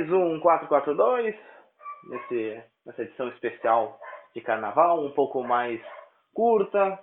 [0.00, 1.36] mais um 442,
[2.08, 4.00] nesse, nessa edição especial
[4.34, 5.78] de carnaval, um pouco mais
[6.32, 6.98] curta.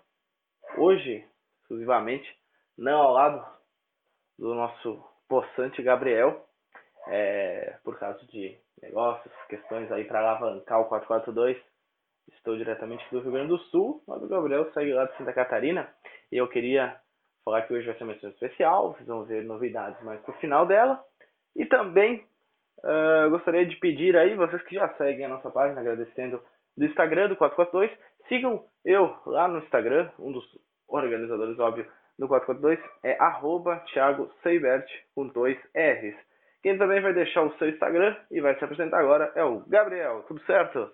[0.78, 1.24] Hoje,
[1.62, 2.28] exclusivamente,
[2.76, 3.46] não ao lado
[4.40, 6.44] do nosso possante Gabriel,
[7.08, 11.56] é, por causa de negócios, questões aí para alavancar o 442.
[12.34, 15.88] Estou diretamente do Rio Grande do Sul, mas o Gabriel saiu lá de Santa Catarina
[16.32, 17.00] e eu queria
[17.46, 20.66] falar que hoje vai ser uma edição especial, vocês vão ver novidades mais pro final
[20.66, 21.00] dela.
[21.56, 22.28] E também
[22.84, 26.42] uh, gostaria de pedir aí, vocês que já seguem a nossa página, agradecendo
[26.76, 27.92] do Instagram do 442,
[28.28, 30.46] sigam eu lá no Instagram, um dos
[30.88, 31.86] organizadores, óbvio,
[32.18, 36.16] do 442, é arroba Thiago Seibert, com dois R's.
[36.64, 40.24] Quem também vai deixar o seu Instagram e vai se apresentar agora é o Gabriel,
[40.28, 40.92] tudo certo?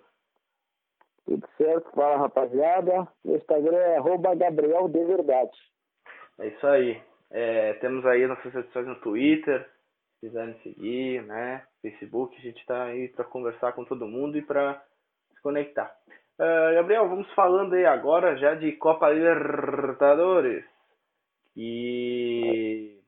[1.24, 3.08] Tudo certo, fala rapaziada.
[3.24, 5.58] Meu Instagram é arroba Gabriel de Verdade.
[6.38, 7.02] É isso aí.
[7.30, 9.66] É, temos aí nossas edições no Twitter,
[10.24, 11.66] quiserem seguir, né?
[11.82, 14.82] Facebook, a gente está aí para conversar com todo mundo e para
[15.34, 15.94] se conectar.
[16.38, 20.64] Uh, Gabriel, vamos falando aí agora já de Copa Libertadores,
[21.52, 22.98] que,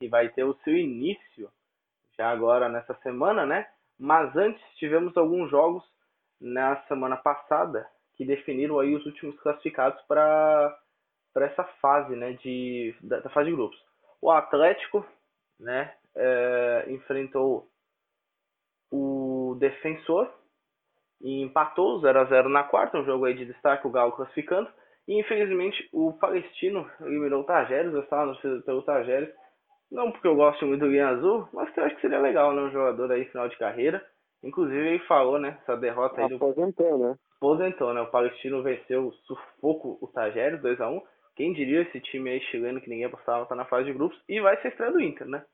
[0.00, 1.48] que vai ter o seu início
[2.18, 3.68] já agora nessa semana, né?
[3.96, 5.84] Mas antes tivemos alguns jogos
[6.40, 10.76] na semana passada que definiram aí os últimos classificados para
[11.32, 13.76] para essa fase, né, de da, da fase de grupos.
[14.22, 15.04] O Atlético
[15.64, 17.66] né, é, enfrentou
[18.92, 20.30] o Defensor
[21.20, 24.68] e empatou 0 a 0 na quarta, um jogo aí de destaque, o Galo classificando.
[25.08, 29.30] E infelizmente o Palestino eliminou o Tajeres, eu estava no pelo Tajeres,
[29.90, 32.54] não porque eu gosto muito do Guian Azul, mas que eu acho que seria legal,
[32.54, 34.04] né, um jogador aí final de carreira.
[34.42, 36.36] Inclusive ele falou, né, essa derrota aí do...
[36.36, 37.16] Aposentou, né?
[37.36, 41.00] Aposentou, né, o Palestino venceu sufoco o Tajeres, 2 a 1
[41.36, 44.40] quem diria esse time aí chileno que ninguém apostava tá na fase de grupos e
[44.40, 45.44] vai ser estreia do Inter, né?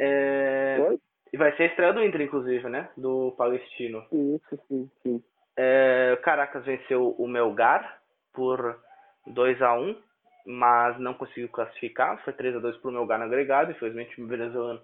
[0.00, 0.96] É...
[1.32, 2.88] E vai ser a estreia do Inter, inclusive, né?
[2.96, 4.04] Do Palestino.
[4.12, 5.22] Isso, sim, sim.
[5.56, 6.18] É...
[6.22, 8.00] Caracas venceu o Melgar
[8.32, 8.78] por
[9.26, 10.08] 2 a 1
[10.50, 12.22] mas não conseguiu classificar.
[12.24, 13.70] Foi 3 a 2 para o Melgar no agregado.
[13.70, 14.80] Infelizmente o venezuelano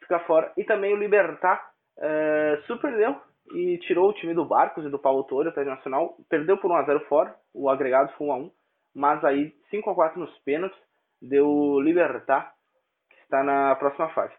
[0.00, 0.52] fica fora.
[0.56, 2.60] E também o Libertar é...
[2.66, 3.14] surpreendeu
[3.54, 6.16] e tirou o time do Barcos e do Paulo Toro, o Nacional.
[6.28, 7.34] Perdeu por 1 a 0 fora.
[7.52, 8.50] O agregado foi 1 a 1
[8.94, 10.78] mas aí 5 a 4 nos pênaltis
[11.20, 12.54] deu Libertar,
[13.10, 14.32] que está na próxima fase.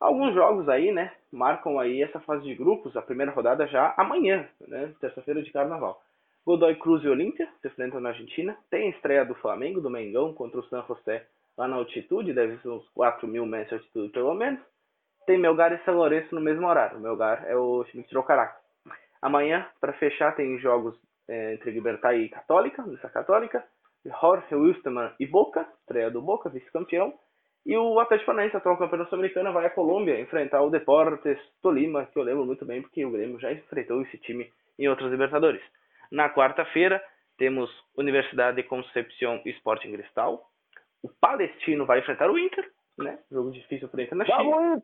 [0.00, 4.48] Alguns jogos aí, né, marcam aí essa fase de grupos, a primeira rodada já amanhã,
[4.66, 6.00] né, terça-feira de carnaval.
[6.46, 8.56] Godoy Cruz e Olímpia se enfrentam na Argentina.
[8.70, 12.56] Tem a estreia do Flamengo, do Mengão, contra o San José lá na altitude, deve
[12.58, 14.60] ser uns 4 mil metros de altitude pelo menos.
[15.26, 16.96] Tem Melgar e São Lourenço no mesmo horário.
[16.96, 18.60] O Melgar é o time que tirou Caracas.
[19.20, 23.62] Amanhã, para fechar, tem jogos é, entre Libertar e Católica, Missa Católica.
[24.04, 27.12] Jorge Wilstermann e Boca, estreia do Boca, vice-campeão.
[27.66, 32.18] E o Atlético Paranaense, atual campeão sul-americana, vai à Colômbia enfrentar o Deportes Tolima, que
[32.18, 35.60] eu lembro muito bem porque o Grêmio já enfrentou esse time em outras Libertadores.
[36.10, 37.02] Na quarta-feira,
[37.36, 40.42] temos Universidade de Concepción e Sporting Cristal.
[41.02, 43.18] O Palestino vai enfrentar o Inter, né?
[43.30, 44.82] Jogo difícil para o Inter na Chile.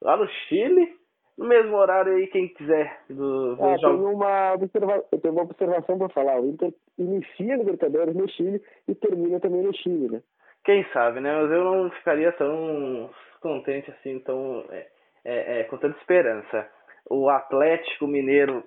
[0.00, 1.02] Lá no Chile.
[1.38, 5.02] No mesmo horário aí, quem quiser do, do ah, tem uma observa...
[5.10, 6.38] Eu tenho uma observação para falar.
[6.38, 10.22] O Inter inicia a Libertadores no Chile e termina também no Chile, né?
[10.64, 11.34] Quem sabe, né?
[11.42, 14.86] Mas eu não ficaria tão contente assim, tão é,
[15.24, 16.68] é, é, com tanta esperança.
[17.10, 18.64] O Atlético Mineiro,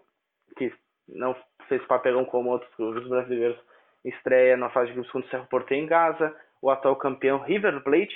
[0.57, 0.71] que
[1.07, 1.35] não
[1.69, 3.57] fez papelão como outros clubes brasileiros,
[4.03, 6.35] estreia na fase de grupos contra o Cerro Porto em Gaza.
[6.61, 8.15] O atual campeão River Plate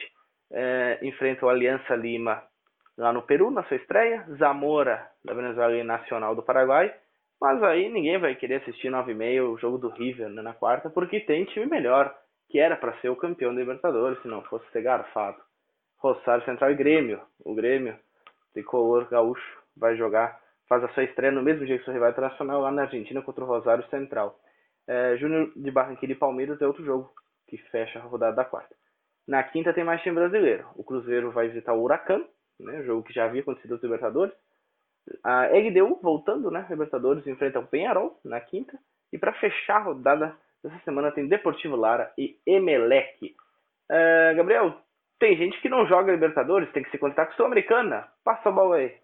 [0.51, 2.43] é, enfrenta o Aliança Lima
[2.97, 4.25] lá no Peru, na sua estreia.
[4.37, 6.93] Zamora, da Venezuela e Nacional do Paraguai.
[7.41, 11.21] Mas aí ninguém vai querer assistir 9,5 o jogo do River né, na quarta, porque
[11.21, 12.13] tem time melhor,
[12.49, 15.39] que era para ser o campeão da Libertadores, se não fosse ser garfado.
[15.97, 17.21] Rosário Central e Grêmio.
[17.45, 17.95] O Grêmio,
[18.53, 22.61] tricolor gaúcho, vai jogar, faz a sua estreia no mesmo dia que seu rival internacional
[22.61, 24.39] lá na Argentina contra o Rosário Central.
[24.87, 27.11] É, Júnior de Barranquilla e Palmeiras é outro jogo
[27.47, 28.75] que fecha a rodada da quarta.
[29.27, 30.67] Na quinta tem mais time brasileiro.
[30.75, 32.25] O Cruzeiro vai visitar o Huracan,
[32.59, 34.33] né, jogo que já havia acontecido nos Libertadores.
[35.23, 36.65] A LDU voltando, né?
[36.69, 38.77] Libertadores enfrenta o Penharol na quinta.
[39.13, 43.35] E para fechar a rodada dessa semana tem Deportivo Lara e Emelec.
[43.89, 44.75] Uh, Gabriel,
[45.19, 48.07] tem gente que não joga Libertadores, tem que se contar com Sul-Americana.
[48.23, 48.95] Passa a bola aí.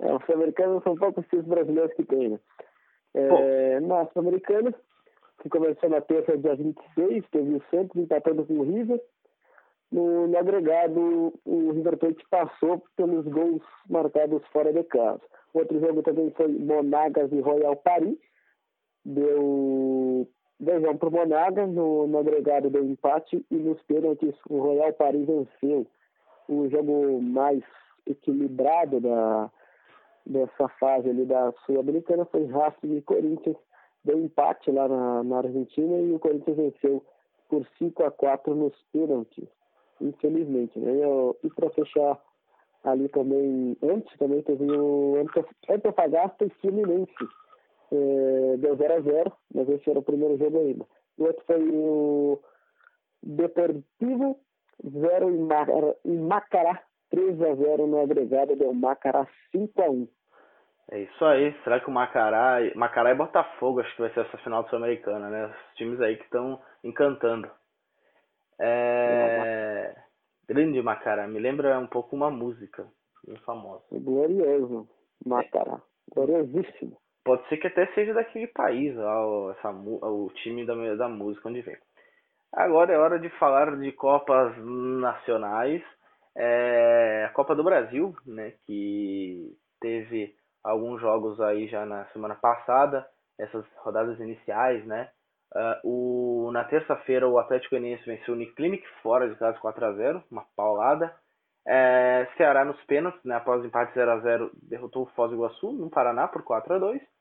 [0.00, 2.40] É, os Sul-Americanos são poucos times brasileiros que tem, né?
[3.14, 4.74] É, na Sul-Americana,
[5.42, 9.00] que começou na terça, dia 26, teve o Santos empatando com o River
[9.90, 15.22] no, no agregado, o River Plate passou pelos gols marcados fora de casa.
[15.54, 18.18] Outro jogo também foi Monagas e Royal Paris.
[19.04, 24.92] Deu 2 para o Monagas, no, no agregado deu empate e nos pênaltis o Royal
[24.94, 25.86] Paris venceu
[26.48, 27.62] o jogo mais
[28.06, 29.50] equilibrado da,
[30.24, 33.56] dessa fase ali da Sul-Americana foi Racing e Corinthians.
[34.04, 37.04] Deu empate lá na, na Argentina e o Corinthians venceu
[37.48, 39.48] por 5 a 4 nos pênaltis,
[40.00, 40.78] infelizmente.
[40.78, 40.92] Né?
[41.42, 42.18] E para fechar
[42.84, 45.16] ali também, antes também teve o
[45.68, 47.12] Antofagasta e Fluminense.
[47.92, 50.84] É, deu 0 a 0 mas esse era o primeiro jogo ainda.
[51.18, 52.40] O outro foi o
[53.22, 54.38] Deportivo
[54.84, 55.30] 0
[56.04, 60.08] em Macará, 3 a 0 no agregado, deu Macará 5 a 1
[60.90, 61.52] é isso aí.
[61.64, 65.46] Será que o Macará, Macará e Botafogo acho que vai ser essa final sul-americana, né?
[65.46, 67.50] Os times aí que estão encantando.
[68.58, 69.96] É...
[70.48, 72.86] Grande Macará, me lembra um pouco uma música
[73.44, 73.82] famosa.
[73.90, 74.88] Glorioso,
[75.24, 75.74] Macará.
[75.74, 76.14] É.
[76.14, 76.96] Gloriosíssimo.
[77.26, 81.60] Pode ser que até seja daquele país, ó, essa, o time da, da música, onde
[81.60, 81.76] vem.
[82.54, 85.82] Agora é hora de falar de Copas Nacionais.
[86.36, 93.04] É, a Copa do Brasil, né, que teve alguns jogos aí já na semana passada,
[93.40, 95.10] essas rodadas iniciais, né?
[95.52, 99.92] Uh, o, na terça-feira o Atlético Goianiense venceu o Uniclinic fora de casa 4 a
[99.94, 101.12] 0 uma paulada.
[101.66, 105.36] É, Ceará nos pênaltis, né, após o empate 0 a 0 derrotou o Foz do
[105.36, 107.15] Iguaçu no Paraná por 4 a 2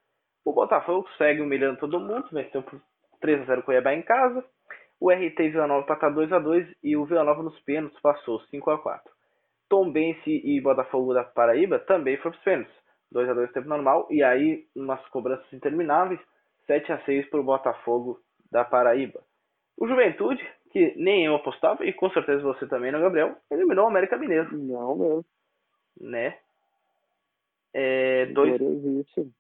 [0.45, 2.79] O Botafogo segue humilhando todo mundo, venceu por
[3.19, 4.45] 3 a 0 o Cuiabá em casa.
[4.99, 7.99] O RT e Vila Nova empataram 2 a 2 e o Vila Nova nos pênaltis
[7.99, 9.11] passou 5 a 4
[9.67, 12.75] Tombense e Botafogo da Paraíba também foram para os pênaltis.
[13.11, 16.19] 2 a 2 tempo normal, e aí umas cobranças intermináveis,
[16.67, 18.19] 7 a 6 para o Botafogo
[18.51, 19.21] da Paraíba.
[19.77, 23.87] O Juventude, que nem eu apostava, e com certeza você também, não, Gabriel, eliminou o
[23.87, 24.55] América Mineiro.
[24.55, 25.25] Não, mesmo.
[25.99, 26.37] Né?
[27.73, 28.57] É, dois...
[28.57, 29.31] Gloriosíssimo.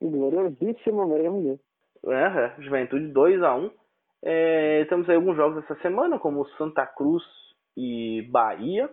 [0.00, 0.10] Oi?
[0.10, 1.60] Gloriosíssimo América Mineiro.
[2.06, 3.70] É, Juventude 2 a 1
[4.22, 7.22] é, Temos aí alguns jogos essa semana, como Santa Cruz
[7.76, 8.90] e Bahia.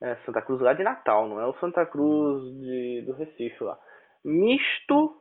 [0.00, 3.78] É, Santa Cruz lá de Natal, não é o Santa Cruz de, do Recife lá.
[4.24, 5.20] Misto,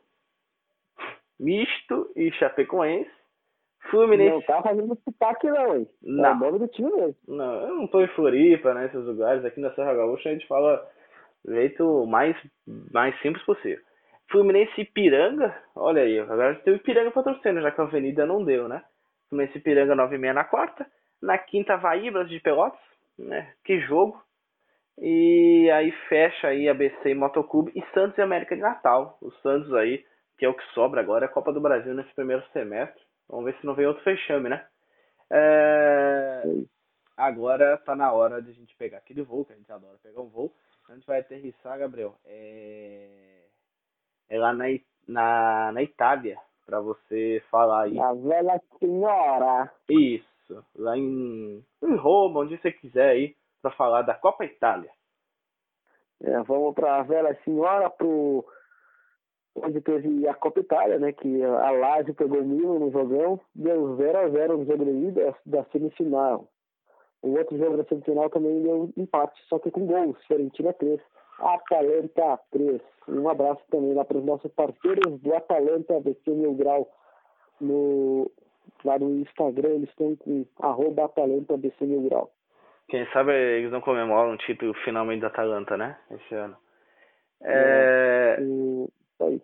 [1.40, 3.10] misto e Chapecoense.
[3.90, 4.32] Fluminense.
[4.32, 5.88] Não tá fazendo sotaque não, hein?
[6.04, 6.26] É não.
[6.26, 7.16] É o nome do time mesmo.
[7.28, 9.46] Não, eu não tô em Floripa, né, esses lugares.
[9.46, 10.86] Aqui na Serra Gaúcha a gente fala
[11.46, 12.36] do jeito mais,
[12.92, 13.84] mais simples possível.
[14.30, 18.44] Fluminense e Piranga, olha aí, agora tem o Piranga patrocínio, já que a Avenida não
[18.44, 18.84] deu, né?
[19.30, 20.86] Fluminense e Piranga 9 e meia na quarta.
[21.22, 22.80] Na quinta, Vaíbras de Pelotas,
[23.18, 23.54] né?
[23.64, 24.22] Que jogo.
[24.98, 29.18] E aí fecha aí ABC e Motoclube e Santos e América de Natal.
[29.22, 30.06] O Santos aí,
[30.38, 33.02] que é o que sobra agora, é a Copa do Brasil nesse primeiro semestre.
[33.28, 34.66] Vamos ver se não vem outro fechame, né?
[35.32, 36.44] É...
[37.18, 40.22] Agora tá na hora de a gente pegar aquele voo, que a gente adora pegar
[40.22, 40.54] um voo.
[40.90, 42.16] A gente vai aterrissar, Gabriel.
[42.26, 43.45] É,
[44.30, 44.66] é lá na,
[45.08, 48.00] na, na Itália, para você falar aí.
[48.00, 49.72] A velha senhora.
[49.90, 54.90] Isso, lá em, em Roma, onde você quiser aí para falar da Copa Itália.
[56.22, 58.46] É, vamos para a velha senhora, pro
[59.56, 61.12] onde teve a Copa Itália, né?
[61.14, 64.92] Que a Lazio pegou o Milan no jogão, deu 0 a 0 no jogo de
[65.08, 66.48] ida da semifinal.
[67.22, 70.18] O outro jogo da semifinal também deu empate, só que com gols.
[70.26, 71.02] Fiorentina 3,
[71.40, 72.82] Atalanta 3.
[73.08, 76.88] Um abraço também lá para os nossos parceiros do Atalanta BC Mil Grau
[77.62, 78.30] no,
[78.84, 82.32] lá no Instagram, eles estão com arroba Atalanta BC Mil Grau.
[82.88, 85.98] Quem sabe eles não comemoram o título finalmente da Atalanta, né?
[86.12, 86.56] Esse ano.
[87.42, 88.38] É...
[88.40, 89.42] Isso aí.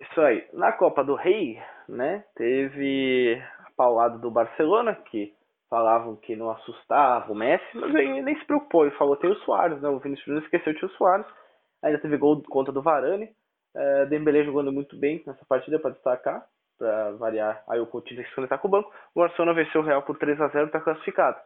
[0.00, 0.48] Isso aí.
[0.52, 2.24] Na Copa do Rei, né?
[2.34, 5.32] Teve a paulada do Barcelona, que
[5.68, 8.84] falavam que não assustava o Messi, mas ele nem se preocupou.
[8.84, 9.88] Ele falou, tem o Soares, né?
[9.88, 11.26] O Vinicius Júnior esqueceu de o Soares.
[11.82, 13.30] Ainda teve gol contra do Varane.
[13.74, 16.46] É, Dembélé jogando muito bem nessa partida para destacar,
[16.78, 17.62] para variar.
[17.68, 18.92] Aí o Coutinho tem que se com o banco.
[19.14, 21.38] O Barcelona venceu o Real por 3 a 0 está classificado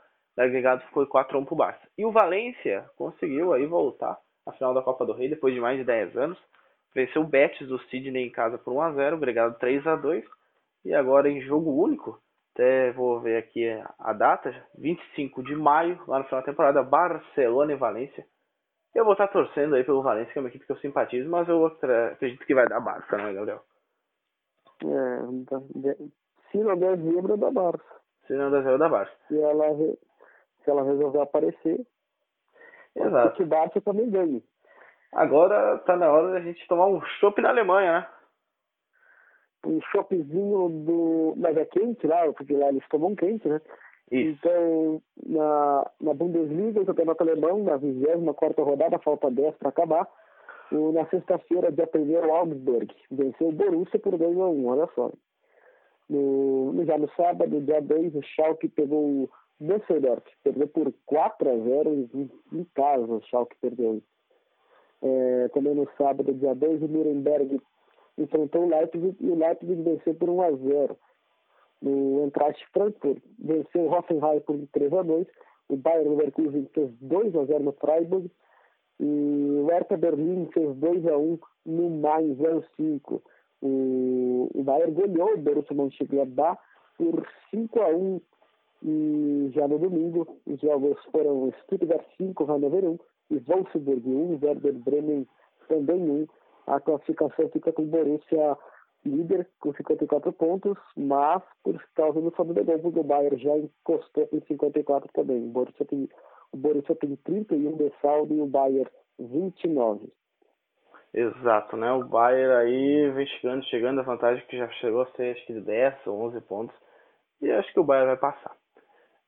[0.42, 1.88] agregado ficou 4 a 1 para o Barça.
[1.96, 5.78] E o Valência conseguiu aí voltar à final da Copa do Rei depois de mais
[5.78, 6.38] de 10 anos.
[6.94, 10.24] Venceu o Betis do Sidney em casa por 1 a 0, agregado 3 a 2.
[10.84, 12.20] E agora em jogo único,
[12.52, 13.66] até vou ver aqui
[13.98, 18.26] a data, 25 de maio, lá no final da temporada, Barcelona e Valência.
[18.94, 21.48] Eu vou estar torcendo aí pelo Valência, que é uma equipe que eu simpatizo, mas
[21.48, 23.62] eu acredito que vai dar Barça, né, Gabriel?
[24.84, 25.98] É,
[26.50, 27.84] se não der zebra, dá Barça.
[28.26, 29.12] Se não der zebra, dá Barça.
[29.26, 29.74] Se ela
[30.64, 31.86] se ela resolver aparecer,
[32.94, 33.42] Exato.
[33.42, 34.40] o Barça também ganha.
[35.12, 38.08] Agora tá na hora da gente tomar um chopp na Alemanha, né?
[39.66, 41.34] Um choppzinho do.
[41.36, 43.60] Mas é quente lá, porque lá eles tomam quente, né?
[44.10, 44.38] Isso.
[44.38, 50.08] Então, na, na Bundesliga, o campeonato alemão, na 24 rodada, falta 10 para acabar.
[50.72, 54.88] O, na sexta-feira, dia 1 o Augsburg venceu o Borussia por 2 a 1 olha
[54.94, 55.10] só.
[56.08, 59.30] No, já no sábado, dia 2, o Schalke pegou
[59.60, 64.02] Düsseldorf perdeu por 4 a 0 em, em casa, o Schalke perdeu.
[65.02, 67.60] É, também no sábado, dia 2, o Nuremberg
[68.18, 70.98] enfrentou o Leipzig e o Leipzig venceu por 1 a 0
[71.84, 73.22] No Eintracht Frankfurt.
[73.38, 75.26] Venceu o Hoffenheim por 3 a 2
[75.68, 78.30] o Bayern Leverkusen fez 2 a 0 no Freiburg.
[79.00, 82.38] E o Hertha Berlim fez 2 a 1 no Mainz
[82.76, 83.22] 05.
[83.62, 86.60] O, o Bayern ganhou o Borussia Mönchengladbach
[86.98, 88.20] por 5 a 1
[88.86, 92.98] e já no domingo os jogos foram Stuttgart 5, Hannover 1
[93.30, 95.26] e Wolfsburg 1, Werder Bremen
[95.68, 96.26] também 1.
[96.66, 98.56] A classificação fica com o Borussia
[99.04, 103.56] líder com 54 pontos, mas por causa do saldo de gol, porque o Bayern já
[103.56, 105.44] encostou em 54 também.
[105.44, 106.08] O Borussia tem,
[106.52, 110.12] o Borussia tem 31 de saldo e o Bayern 29.
[111.12, 111.92] Exato, né?
[111.92, 115.60] O Bayern aí vem chegando, chegando a vantagem que já chegou a ser acho que
[115.60, 116.76] 10 ou 11 pontos.
[117.40, 118.56] E acho que o Bayern vai passar.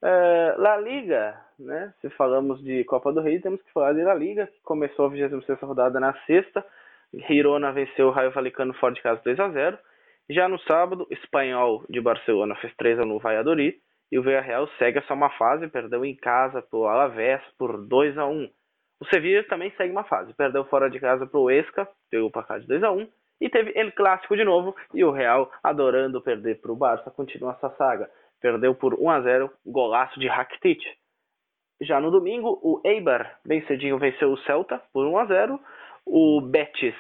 [0.03, 1.95] É, La Liga, né?
[2.01, 5.09] Se falamos de Copa do Rei, temos que falar de La Liga, que começou a
[5.09, 6.65] 26 rodada na sexta
[7.29, 9.79] Girona venceu o Raio Valicano fora de casa 2 a 0.
[10.29, 13.77] Já no sábado, Espanhol de Barcelona fez 3 a 1 no Valladolid
[14.11, 18.19] e o Villarreal segue essa uma fase, perdeu em casa para o Alavés por 2
[18.19, 18.51] a 1.
[19.01, 22.43] O Sevilla também segue uma fase, perdeu fora de casa para o Esca, pegou para
[22.43, 23.09] cá de 2 a 1
[23.41, 27.53] e teve ele clássico de novo e o Real adorando perder para o Barça continua
[27.53, 28.11] essa saga.
[28.41, 30.83] Perdeu por 1 a 0, golaço de Rakitic.
[31.81, 35.61] Já no domingo, o Eibar bem cedinho venceu o Celta por 1 a 0
[36.07, 36.95] o Betis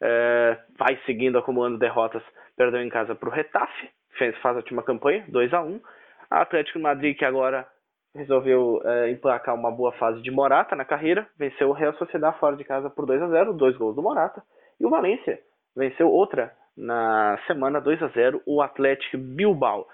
[0.00, 2.22] é, vai seguindo acumulando derrotas,
[2.56, 5.80] perdeu em casa para o Retafe, fez, faz a última campanha, 2 a 1
[6.30, 7.66] A Atlético Madrid, que agora
[8.14, 12.56] resolveu é, emplacar uma boa fase de Morata na carreira, venceu o Real Sociedad fora
[12.56, 14.42] de casa por 2 a 0 dois gols do Morata.
[14.78, 15.38] E o Valência
[15.76, 19.86] venceu outra na semana 2 a 0 o Atlético Bilbao.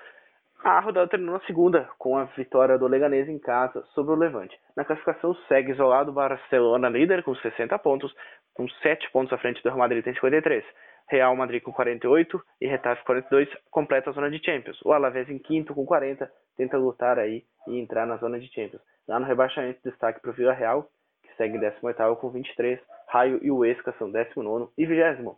[0.66, 4.58] A rodada terminou na segunda, com a vitória do Leganês em casa sobre o Levante.
[4.76, 8.12] Na classificação segue isolado o Barcelona líder com 60 pontos,
[8.52, 10.64] com 7 pontos à frente do Real Madrid tem 53.
[11.08, 14.82] Real Madrid com 48 e Retafe 42 completa a zona de Champions.
[14.84, 18.82] O Alavés em quinto com 40 tenta lutar aí e entrar na zona de Champions.
[19.06, 20.88] Lá no rebaixamento destaque para o Vila Real,
[21.22, 22.80] que segue em 18 com 23.
[23.06, 25.30] Raio e o Esca são 19 e 20.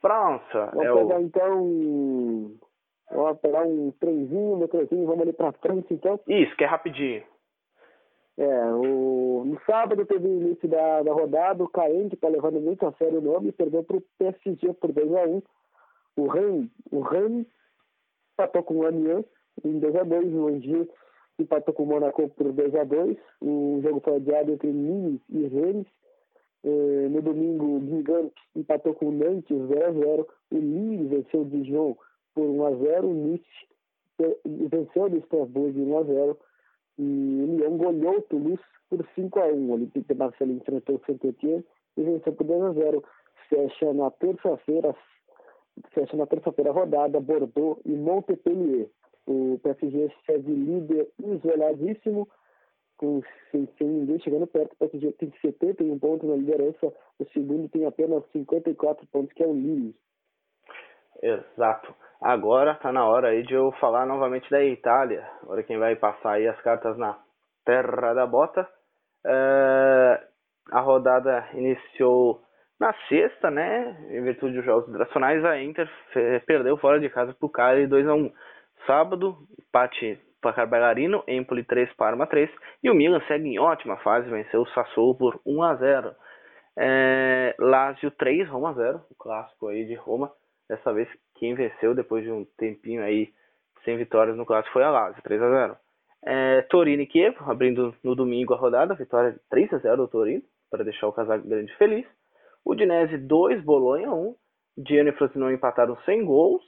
[0.00, 1.20] França Vamos é pegar o...
[1.20, 2.69] então
[3.10, 6.20] Vamos pegar um trenzinho, um metrozinho, vamos ali para frente então.
[6.28, 7.24] Isso, que é rapidinho.
[8.38, 12.60] É, o, no sábado teve o início da, da rodada, o Caen, que está levando
[12.60, 15.42] muito a sério o nome, perdeu para o PSG por 2x1.
[16.16, 17.44] O Ren, o Ren
[18.32, 19.26] empatou com o Amiens
[19.64, 20.88] em 2x2, o Angers
[21.38, 23.18] empatou com o Monaco por 2x2.
[23.40, 25.86] O jogo foi adiado entre Nice e Rennes.
[26.62, 30.26] É, no domingo, o Guingamp empatou com o Nantes 0x0.
[30.50, 31.96] O Lille venceu o Dijon
[32.34, 33.04] por 1x0.
[33.04, 33.44] O Nice
[34.68, 36.36] venceu o Strasbourg 1x0.
[36.98, 39.68] E o Lyon goleou o Toulouse por 5x1.
[39.68, 41.64] O Olympique de Marseille enfrentou o Saint-Etienne
[41.96, 43.02] e venceu por 2x0.
[43.48, 44.94] Fecha na terça-feira
[45.94, 48.88] fecha na terça-feira a rodada Bordeaux e Montpellier.
[49.26, 52.28] O PSG segue líder isoladíssimo,
[52.96, 54.72] com, sem, sem ninguém chegando perto.
[54.72, 59.46] O PSG tem 71 pontos na liderança, o segundo tem apenas 54 pontos, que é
[59.46, 59.94] o Lille.
[61.22, 61.94] Exato.
[62.20, 65.26] Agora está na hora aí de eu falar novamente da Itália.
[65.42, 67.18] Agora quem vai passar aí as cartas na
[67.64, 68.68] terra da bota.
[69.26, 70.22] É,
[70.70, 72.42] a rodada iniciou
[72.78, 73.96] na sexta, né?
[74.10, 75.88] Em virtude dos jogos internacionais, a Inter
[76.46, 78.32] perdeu fora de casa para o Cagliari 2 a 1
[78.86, 82.50] Sábado, empate placar bailarino, Empoli 3, Parma 3.
[82.82, 86.14] E o Milan segue em ótima fase, venceu o Sassuolo por 1 a 0
[86.78, 90.32] é, Lazio 3, Roma 0, o clássico aí de Roma.
[90.70, 93.32] Dessa vez quem venceu depois de um tempinho aí
[93.84, 95.76] sem vitórias no clássico foi a Lazio, 3 a 0.
[96.22, 100.06] É, Torino e Kiev, abrindo no domingo a rodada, vitória de 3 a 0 do
[100.06, 102.06] Torino, para deixar o casaco grande feliz.
[102.64, 104.36] O Dinese 2, Bolonha 1.
[104.78, 106.62] Diano e Frosinone empataram sem gols.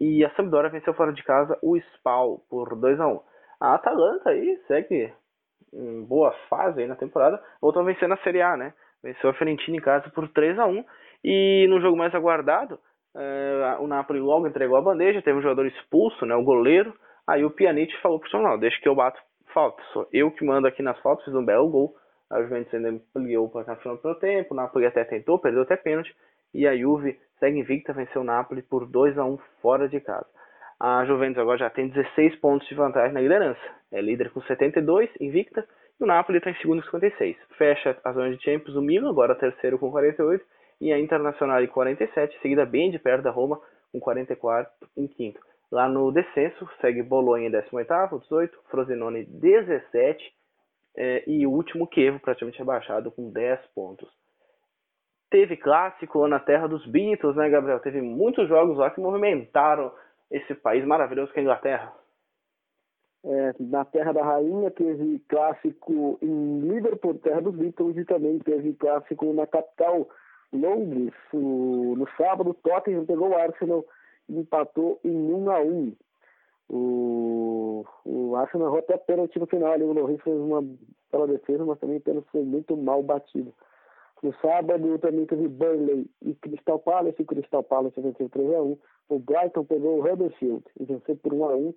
[0.00, 3.20] E a Sampdoria venceu fora de casa o Spal por 2 a 1.
[3.60, 5.12] A Atalanta aí segue
[5.70, 8.72] em boa fase aí na temporada, voltou a vencer na Série A, né?
[9.02, 10.82] Venceu a Fiorentina em casa por 3 a 1
[11.22, 12.80] e no jogo mais aguardado,
[13.80, 16.94] o Napoli logo entregou a bandeja, teve um jogador expulso, né, o goleiro.
[17.26, 19.20] Aí o Pjanic falou pro Sonal, deixa que eu bato
[19.52, 21.94] falta, sou eu que mando aqui nas faltas, fiz um belo gol.
[22.30, 25.76] A Juventus ainda ampliou para final do primeiro tempo, o Napoli até tentou, perdeu até
[25.76, 26.14] pênalti.
[26.54, 30.26] E a Juve segue invicta, venceu o Napoli por 2 a 1 fora de casa.
[30.80, 33.60] A Juventus agora já tem 16 pontos de vantagem na liderança.
[33.90, 35.66] É líder com 72, invicta.
[36.00, 37.36] E o Napoli está em segundo com 56.
[37.56, 40.22] Fecha a zona de Champions o Milan, agora terceiro com 48
[40.80, 43.60] e a Internacional em 47, seguida bem de perto da Roma
[43.92, 45.40] com 44 em quinto.
[45.70, 50.32] Lá no descenso, segue Bolonha em 18º, 18, Frosinone 17
[50.96, 54.08] é, e o último Kievo praticamente rebaixado com 10 pontos.
[55.30, 57.80] Teve clássico na terra dos Beatles, né, Gabriel?
[57.80, 59.92] Teve muitos jogos lá que movimentaram
[60.30, 61.94] esse país maravilhoso que é a Inglaterra.
[63.24, 68.72] É, na Terra da Rainha teve clássico em Liverpool, terra dos Beatles, e também teve
[68.74, 70.08] clássico na capital,
[70.52, 71.14] Londres.
[71.32, 73.84] O, no sábado, Tottenham pegou o Arsenal
[74.28, 75.92] e empatou em 1 a 1
[76.68, 79.84] o, o Arsenal errou até pênalti no final ali.
[79.84, 80.62] O Loris fez uma
[81.10, 83.52] bela defesa, mas também o pênalti foi muito mal batido.
[84.22, 87.22] No sábado também teve Burnley e Crystal Palace.
[87.22, 88.78] O Crystal Palace venceu 3x1.
[89.08, 91.74] O Brighton pegou o Huddersfield e venceu por 1x1.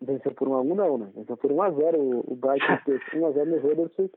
[0.00, 1.10] Venceu por 1x1 não, né?
[1.14, 2.24] Venceu por 1x0.
[2.26, 4.12] O Brighton fez 1x0 no Huddersfield.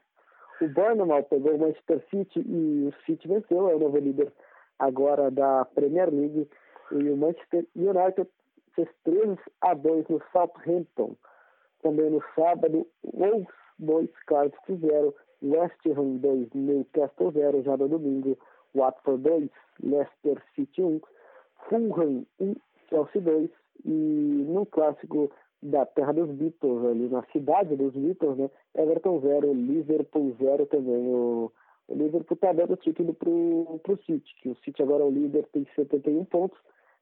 [0.61, 3.69] O Bournemouth pegou o Manchester City e o City venceu.
[3.69, 4.31] É o novo líder
[4.79, 6.49] agora da Premier League.
[6.91, 8.27] E o Manchester United
[8.73, 11.15] fez 3 a 2 no Southampton.
[11.81, 13.47] Também no sábado, Wolves
[13.79, 18.37] 2, Cardiff 0, West Ham 2, Newcastle 0, já no domingo,
[18.73, 19.49] Watford 2,
[19.83, 21.01] Leicester City 1,
[21.69, 22.55] Fulham 1,
[22.89, 23.49] Chelsea 2
[23.85, 25.31] e no clássico
[25.65, 28.49] da terra dos Beatles, ali na cidade dos Beatles, né?
[28.75, 31.07] Everton 0, Liverpool 0 também.
[31.07, 31.51] O,
[31.87, 35.47] o Liverpool está dando título pro, pro City, que o City agora é o líder,
[35.51, 36.57] tem 71 pontos,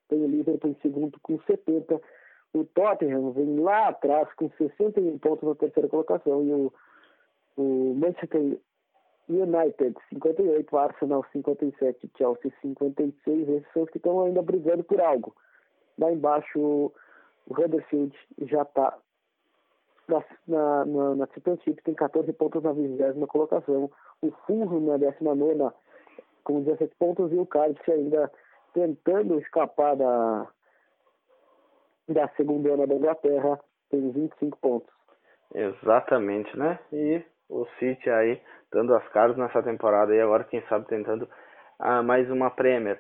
[0.07, 2.01] tem o Liverpool em segundo com 70.
[2.53, 6.73] O Tottenham vem lá atrás com 61 pontos na terceira colocação e o,
[7.57, 8.59] o Manchester
[9.27, 13.49] United 58, Arsenal 57, Chelsea 56.
[13.49, 15.35] Esses são os que estão ainda brigando por algo.
[15.97, 16.91] Lá embaixo
[17.47, 18.97] o Huddersfield já está
[20.07, 23.89] na, na, na, na Championship, tem 14 pontos na vigésima colocação.
[24.21, 25.71] O Fulham na 19
[26.43, 28.31] com 17 pontos e o Cardiff ainda
[28.73, 30.47] tentando escapar da,
[32.09, 34.93] da segunda ano da Inglaterra, tem 25 pontos.
[35.53, 36.79] Exatamente, né?
[36.91, 38.41] E o City aí
[38.71, 41.29] dando as caras nessa temporada e agora quem sabe tentando
[41.79, 42.99] ah, mais uma Premier.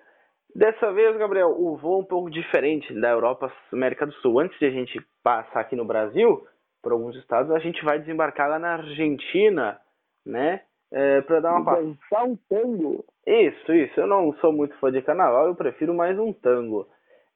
[0.55, 4.39] Dessa vez, Gabriel, o voo um pouco diferente da Europa América do Sul.
[4.39, 6.45] Antes de a gente passar aqui no Brasil,
[6.81, 9.79] por alguns estados, a gente vai desembarcar lá na Argentina,
[10.23, 10.61] né?
[10.91, 12.25] É, para dar uma passada.
[12.25, 13.03] um tango.
[13.25, 13.99] Isso, isso.
[13.99, 16.87] Eu não sou muito fã de carnaval, eu prefiro mais um tango.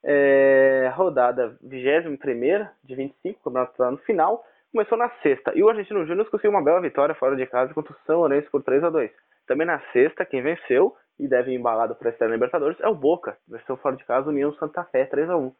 [0.04, 2.16] É, rodada 21
[2.84, 4.44] de 25, o campeonato está no final.
[4.70, 5.52] Começou na sexta.
[5.56, 8.48] E o Argentino Júnior conseguiu uma bela vitória fora de casa contra o São Lourenço
[8.48, 9.10] por 3 a 2
[9.46, 13.36] Também na sexta, quem venceu e deve ir embalado para a Libertadores é o Boca.
[13.48, 15.52] Venceu fora de casa União Santa Fé 3 a 1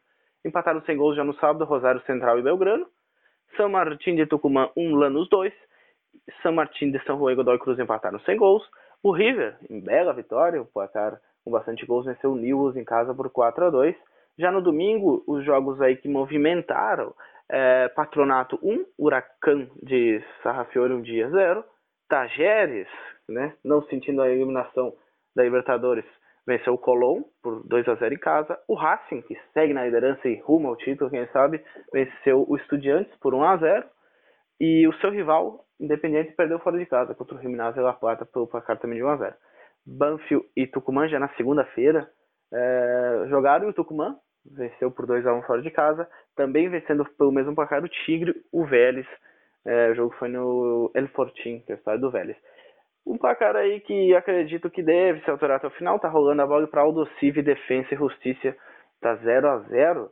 [0.45, 2.87] Empataram sem gols já no sábado, Rosário Central e Belgrano.
[3.57, 5.53] São Martin de Tucumã 1, Lanús 2.
[6.41, 8.63] São Martin de São Juan e Godoy Cruz empataram sem gols.
[9.03, 13.13] O River, em bela vitória, o placar com bastante gols, venceu o Newell's em casa
[13.13, 13.95] por 4 a 2
[14.37, 17.13] Já no domingo, os jogos aí que movimentaram,
[17.49, 21.63] é, Patronato 1, Huracan de Sarrafiore 1 dia 0,
[22.07, 22.87] Tajeres,
[23.27, 24.93] né, não sentindo a eliminação
[25.39, 26.05] da Libertadores,
[26.45, 28.59] venceu o Colón por 2 a 0 em casa.
[28.67, 33.15] O Racing, que segue na liderança e rumo ao título, quem sabe, venceu o Estudiantes
[33.19, 33.85] por 1 a 0
[34.59, 38.47] e o seu rival, Independente, perdeu fora de casa contra o Gimnasia La Plata pelo
[38.47, 39.35] placar também de 1 a 0
[39.85, 42.09] Banfield e Tucumã já na segunda-feira
[42.51, 46.07] é, jogaram e o Tucumã venceu por 2 a 1 fora de casa.
[46.35, 49.07] Também vencendo pelo mesmo placar o Tigre, o Vélez.
[49.65, 52.37] É, o jogo foi no El Fortin, que é a história do Vélez.
[53.05, 55.99] Um placar aí que acredito que deve se alterar até o final.
[55.99, 58.55] Tá rolando a bola para Aldo Civi, Defensa e Justiça.
[59.01, 60.11] Tá 0 a 0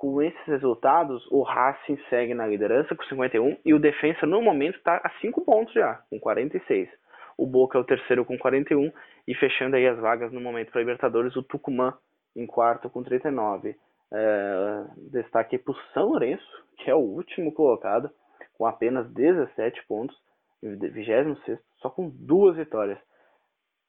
[0.00, 4.78] com esses resultados, o Racing segue na liderança com 51 e o Defensa no momento
[4.78, 6.88] está a 5 pontos já, com 46.
[7.36, 8.90] O Boca é o terceiro com 41
[9.28, 11.92] e fechando aí as vagas no momento para Libertadores, o Tucumã
[12.34, 13.76] em quarto com 39.
[14.10, 18.10] É, destaque para o São Lourenço, que é o último colocado,
[18.56, 20.16] com apenas 17 pontos,
[20.62, 21.36] 26
[21.80, 22.98] só com duas vitórias.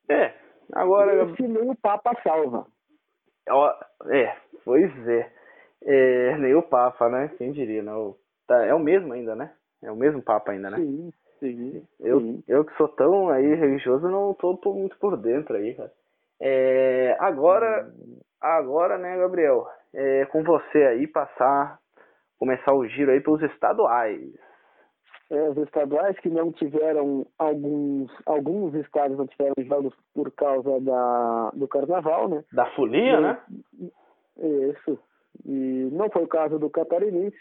[0.09, 0.33] É,
[0.73, 1.23] agora.
[1.31, 2.65] Esse meio Papa salva.
[4.07, 5.31] É, pois é.
[5.83, 7.31] É, nem o Papa, né?
[7.37, 7.93] Quem diria, né?
[7.93, 8.15] O,
[8.47, 9.51] tá, é o mesmo ainda, né?
[9.81, 10.77] É o mesmo Papa ainda, né?
[10.77, 11.87] Sim, sim.
[11.99, 12.43] Eu, sim.
[12.47, 15.91] eu que sou tão aí religioso, não tô, tô muito por dentro aí, cara.
[16.39, 17.91] É, agora,
[18.39, 19.67] agora, né, Gabriel?
[19.93, 21.79] É, com você aí passar,
[22.37, 24.31] começar o giro aí pelos estaduais.
[25.31, 31.51] É, os estaduais que não tiveram alguns alguns estados não tiveram jogos por causa da
[31.53, 32.43] do carnaval, né?
[32.51, 33.39] Da folia, e, né?
[34.71, 34.99] Isso.
[35.45, 37.37] E não foi o caso do Catarinense,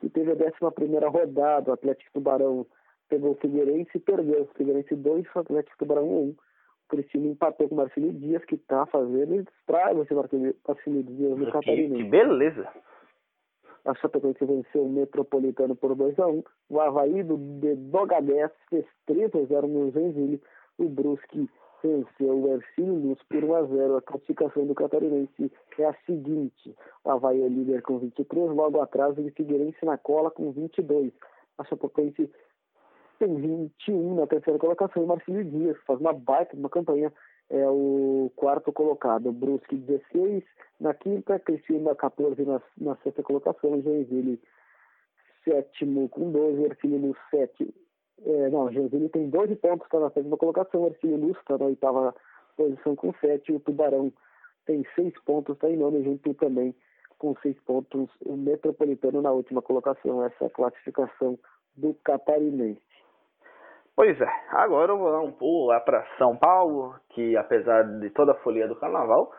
[0.00, 1.72] que teve a 11 rodada.
[1.72, 2.64] O Atlético Tubarão
[3.08, 4.42] pegou o Figueirense e perdeu.
[4.42, 6.28] O Figueirense 2, o Atlético Tubarão 1.
[6.28, 6.36] O
[6.88, 11.52] Criciúma empatou com o Marcelo Dias, que está fazendo estrago esse Marcelo Dias no que,
[11.52, 11.96] Catarinense.
[11.96, 12.68] Que beleza!
[13.88, 19.34] A Chapecoense venceu o Metropolitano por 2 a 1 O Havaí do Dogadés fez 3
[19.34, 20.42] a 0 no Joinville.
[20.76, 21.48] O Brusque
[21.82, 26.76] venceu o Ercílio Luz por 1 a 0 A classificação do Catarinense é a seguinte:
[27.02, 31.10] o Havaí é líder com 23, logo atrás o Figueirense na cola com 22.
[31.56, 32.30] A Chapecoense
[33.18, 37.10] tem 21 na terceira colocação e Marcílio Dias faz uma baita, uma campanha,
[37.50, 39.32] é o quarto colocado.
[39.32, 40.44] Brusque 16
[40.80, 44.40] na quinta, Criciúma 14 na, na sexta colocação, Joinville
[45.44, 47.74] sétimo com 12, Ercílio Luz 7.
[48.24, 52.14] É, não, Joinville tem 12 pontos, está na sétima colocação, Ercílio Luz está na oitava
[52.56, 54.12] posição com 7, o Tubarão
[54.66, 56.74] tem 6 pontos, está em nono, junto também
[57.18, 61.38] com 6 pontos, o Metropolitano na última colocação, essa é a classificação
[61.76, 62.80] do Catarinense.
[63.98, 68.10] Pois é, agora eu vou dar um pulo lá para São Paulo, que apesar de
[68.10, 69.32] toda a folia do carnaval,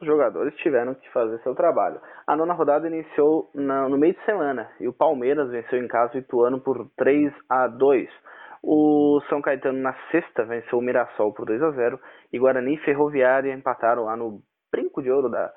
[0.00, 2.00] os jogadores tiveram que fazer seu trabalho.
[2.24, 6.14] A nona rodada iniciou na, no meio de semana e o Palmeiras venceu em casa
[6.14, 8.08] o Ituano por 3 a 2.
[8.62, 11.98] O São Caetano na sexta venceu o Mirassol por 2 a 0
[12.32, 15.52] e Guarani e Ferroviária empataram lá no brinco de ouro da,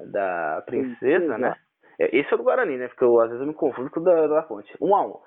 [0.00, 1.54] da Princesa, né?
[2.00, 2.88] É, esse é o do Guarani, né?
[2.88, 4.76] Porque eu, às vezes eu me confundo com o da, da Ponte.
[4.80, 5.18] 1 a 1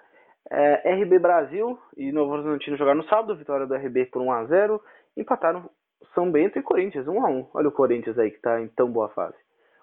[0.50, 4.46] é, RB Brasil e Novo Horizontino jogaram no sábado, vitória do RB por 1 a
[4.46, 4.82] 0
[5.16, 5.70] empataram
[6.14, 8.90] São Bento e Corinthians, 1 a 1 Olha o Corinthians aí que está em tão
[8.90, 9.36] boa fase.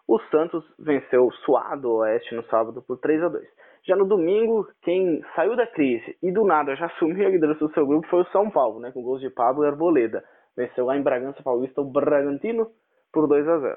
[0.06, 3.46] O Santos venceu o Suado Oeste no sábado por 3 a 2
[3.86, 7.72] Já no domingo, quem saiu da crise e do nada já assumiu a liderança do
[7.72, 10.24] seu grupo foi o São Paulo, né, com gols de Pablo e Arboleda.
[10.56, 12.70] Venceu lá em Bragança Paulista o Bragantino
[13.12, 13.76] por 2 a 0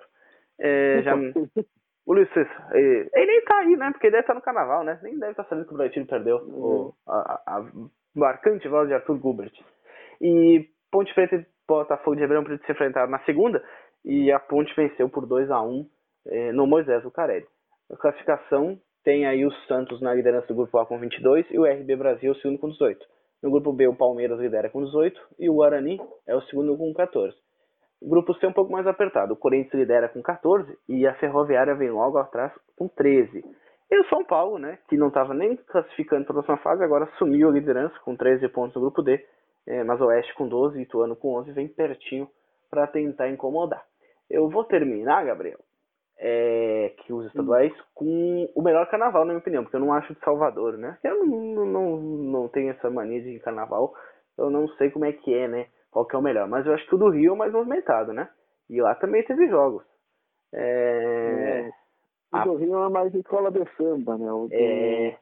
[0.60, 1.16] é, já...
[2.08, 3.92] O Luiz César, ele, ele nem tá aí, né?
[3.92, 4.98] Porque ele deve estar no carnaval, né?
[5.04, 6.54] Nem deve estar sabendo que o Bragantino perdeu uhum.
[6.56, 7.66] o, a, a,
[8.16, 9.52] marcante voz de Arthur Gubert.
[10.22, 13.62] E Ponte Preta e Botafogo de Ribeirão Preto se enfrentaram na segunda
[14.06, 15.86] e a Ponte venceu por 2 a 1
[16.28, 17.46] eh, no Moisés Lucarelli.
[17.92, 21.66] A classificação tem aí o Santos na liderança do grupo A com 22 e o
[21.66, 23.06] RB Brasil o segundo com 18.
[23.44, 26.94] No grupo B o Palmeiras lidera com 18 e o Guarani é o segundo com
[26.94, 27.36] 14.
[28.02, 29.34] O grupo C é um pouco mais apertado.
[29.34, 33.44] O Corinthians lidera com 14 e a Ferroviária vem logo atrás com 13.
[33.90, 37.06] E o São Paulo, né, que não estava nem classificando para a próxima fase, agora
[37.06, 39.26] assumiu a liderança com 13 pontos no grupo D,
[39.66, 42.30] é, mas o Oeste com 12 e Ituano com 11 vem pertinho
[42.70, 43.84] para tentar incomodar.
[44.30, 45.60] Eu vou terminar, Gabriel,
[46.20, 50.14] é, que os estaduais com o melhor carnaval, na minha opinião, porque eu não acho
[50.14, 50.98] de Salvador, né?
[51.04, 53.94] Eu não, não, não, não tenho essa mania de carnaval,
[54.38, 55.68] eu não sei como é que é, né?
[55.98, 56.48] Qual que é o melhor.
[56.48, 58.30] Mas eu acho que o do Rio é o mais movimentado, né?
[58.70, 59.84] E lá também teve jogos.
[60.54, 61.72] É...
[62.34, 62.38] é.
[62.38, 64.32] O do Rio é mais escola de samba, né?
[64.32, 65.18] O do, é...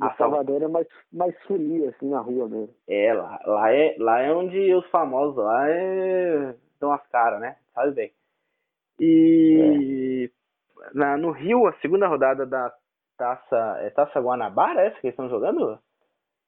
[0.00, 2.74] a Salvador é mais, mais folia, assim, na rua mesmo.
[2.88, 6.54] É, lá, lá, é, lá é onde os famosos lá é...
[6.78, 7.56] dão as caras, né?
[7.72, 8.12] Sabe bem.
[9.00, 10.30] E
[10.82, 10.90] é.
[10.92, 12.70] na, no Rio, a segunda rodada da
[13.16, 15.78] Taça, é Taça Guanabara, é essa que eles estão jogando?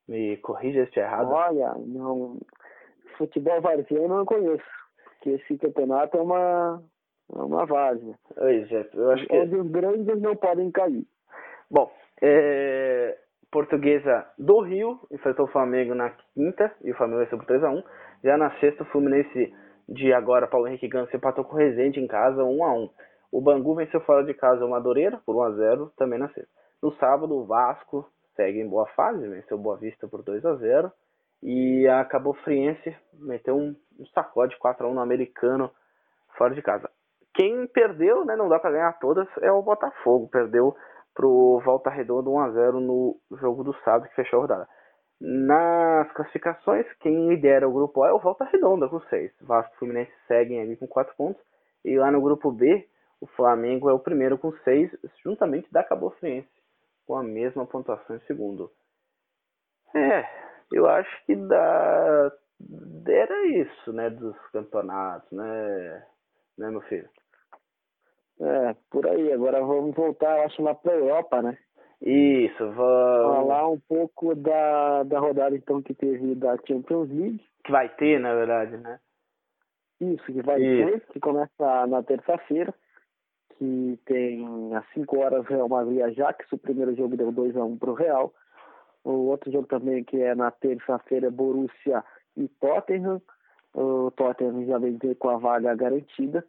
[0.07, 1.31] Me corrija se estiver errado.
[1.31, 2.39] Olha, não,
[3.17, 4.65] futebol varziano eu não conheço.
[5.21, 6.83] Que esse campeonato é uma,
[7.35, 8.15] é uma várzea.
[8.35, 9.37] Pois é, eu acho que...
[9.37, 11.07] Onde os grandes não podem cair.
[11.71, 11.91] Bom,
[12.23, 13.19] é...
[13.51, 17.85] Portuguesa do Rio enfrentou o Flamengo na quinta e o Flamengo venceu por 3x1.
[18.25, 19.55] Já na sexta, o Fluminense
[19.89, 22.91] de agora, Paulo Henrique Gans, empatou com o Resende em casa 1x1.
[23.31, 26.51] O Bangu venceu fora de casa o Madureira por 1x0 também na sexta.
[26.83, 30.91] No sábado, o Vasco segue em boa fase, venceu Boa Vista por 2x0.
[31.45, 35.71] E a Cabo Friense meteu um, um sacode 4x1 no americano
[36.39, 36.91] fora de casa.
[37.35, 40.27] Quem perdeu, né, não dá para ganhar todas, é o Botafogo.
[40.29, 40.75] Perdeu
[41.15, 44.69] pro Volta Redonda 1x0 no jogo do sábado que fechou a rodada.
[45.21, 49.31] Nas classificações, quem lidera o grupo A é o Volta Redonda com 6.
[49.43, 51.43] Vasco e Fluminense seguem ali com 4 pontos.
[51.85, 52.89] E lá no grupo B,
[53.21, 54.91] o Flamengo é o primeiro com 6,
[55.23, 56.49] juntamente da Cabo Friense,
[57.07, 58.71] com a mesma pontuação em segundo.
[59.95, 60.25] É,
[60.75, 62.33] eu acho que dá,
[63.07, 66.07] era isso, né, dos campeonatos, né,
[66.59, 67.09] né, meu filho?
[68.41, 69.33] É, por aí.
[69.33, 71.57] Agora vamos voltar, acho, lá para Europa, né?
[72.03, 73.37] Isso, vamos...
[73.37, 77.41] Falar um pouco da, da rodada, então, que teve da Champions League.
[77.65, 78.99] Que vai ter, na verdade, né?
[80.01, 80.91] Isso, que vai Isso.
[80.91, 82.75] ter, que começa na terça-feira,
[83.57, 87.95] que tem às 5 horas Real Madrid Ajax, o primeiro jogo deu 2x1 para o
[87.95, 88.35] Real.
[89.05, 92.03] O outro jogo também que é na terça-feira é Borussia
[92.37, 93.21] e Tottenham.
[93.75, 96.45] O Tottenham já vem com a vaga garantida.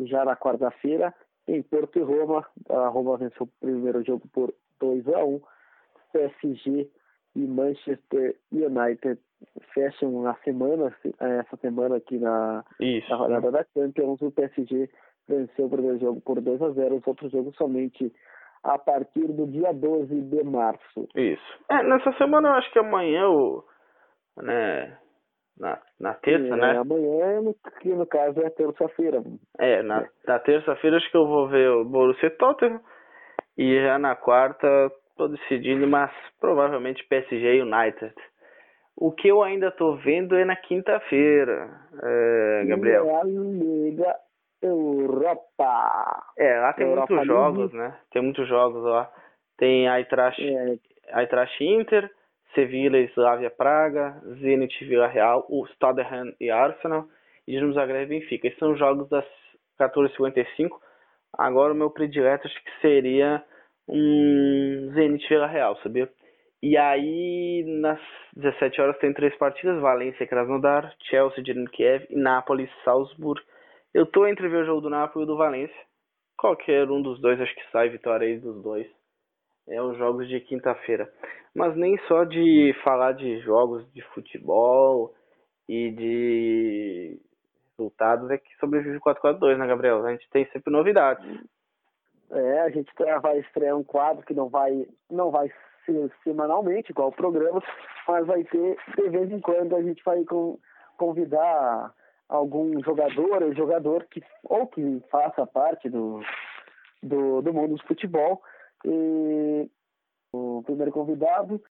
[0.00, 1.14] Já na quarta-feira,
[1.46, 5.40] em Porto e Roma, a Roma venceu o primeiro jogo por 2 a 1
[6.12, 6.88] PSG
[7.36, 9.18] e Manchester United
[9.74, 12.64] fecham a semana, essa semana aqui na,
[13.08, 14.20] na rodada da Champions.
[14.22, 14.88] O PSG
[15.28, 18.12] venceu o primeiro jogo por 2 a 0 os outros jogos somente
[18.62, 21.08] a partir do dia 12 de março.
[21.14, 21.58] Isso.
[21.70, 23.64] É, nessa semana eu acho que amanhã o.
[24.36, 24.96] Né,
[25.58, 26.78] na, na terça, é, né?
[26.78, 29.22] Amanhã, que no caso é terça-feira.
[29.58, 32.80] É, na, na terça-feira acho que eu vou ver o Borussia Tottenham.
[33.56, 34.66] E já na quarta
[35.16, 38.14] tô decidindo, mas provavelmente PSG e United.
[38.96, 41.68] O que eu ainda tô vendo é na quinta-feira,
[42.02, 43.08] é, Gabriel.
[43.08, 44.16] É a Liga
[44.62, 46.24] Europa.
[46.38, 47.98] É, lá tem Europa muitos jogos, né?
[48.10, 49.12] Tem muitos jogos lá.
[49.58, 50.78] Tem Eintracht, É,
[51.20, 52.10] Eintracht Inter,
[52.54, 56.02] Sevilla e Slavia Praga, Zenit Vila Real, o Stade
[56.40, 57.06] e Arsenal,
[57.46, 58.46] e Dinamo Zagreb e Benfica.
[58.46, 59.24] Esses são os jogos das
[59.80, 60.70] 14h55.
[61.36, 63.42] Agora o meu predileto acho que seria
[63.88, 66.08] um Zenit Vila Real, sabia?
[66.62, 67.98] E aí, nas
[68.36, 73.42] 17 horas tem três partidas, Valência e Krasnodar, Chelsea, Dinamo Kiev e Nápoles Salzburg.
[73.94, 75.86] Eu tô entre ver o jogo do Nápoles e do Valência.
[76.38, 78.86] Qualquer um dos dois, acho que sai vitória aí dos dois.
[79.68, 81.12] É os jogos de quinta-feira.
[81.54, 85.14] Mas nem só de falar de jogos de futebol
[85.68, 87.20] e de
[87.78, 90.04] resultados é que sobrevive o 442, né, Gabriel?
[90.04, 91.24] A gente tem sempre novidades.
[92.30, 95.52] É, a gente tá- vai estrear um quadro que não vai, não vai
[95.84, 97.60] ser semanalmente, igual o programa,
[98.08, 100.24] mas vai ter, de vez em quando, a gente vai
[100.96, 101.92] convidar
[102.32, 106.20] algum jogador ou jogador que, ou que faça parte do,
[107.02, 108.42] do, do mundo do futebol.
[108.84, 109.70] E
[110.32, 111.62] o primeiro convidado,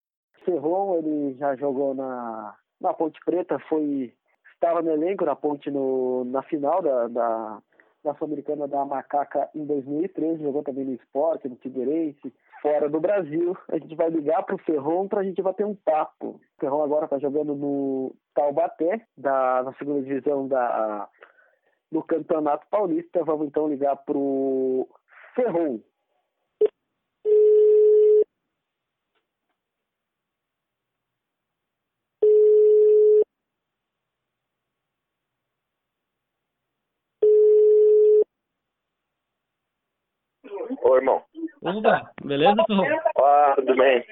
[0.44, 4.12] Ferron, ele já jogou na, na Ponte Preta, foi
[4.54, 7.62] estava no elenco na Ponte no, na final da, da,
[8.04, 13.56] da Sul-Americana da Macaca em 2013, jogou também no Esporte, no Figueirense, fora do Brasil.
[13.70, 16.28] A gente vai ligar pro Ferron pra gente bater um papo.
[16.28, 21.08] O Ferron agora tá jogando no Taubaté, da, na segunda divisão da,
[21.90, 23.24] do Campeonato Paulista.
[23.24, 24.88] Vamos então ligar pro
[25.34, 25.80] Ferron.
[40.82, 41.22] Ô, irmão.
[41.62, 42.84] Opa, beleza, Ferrão?
[43.18, 44.04] Ah, tudo bem?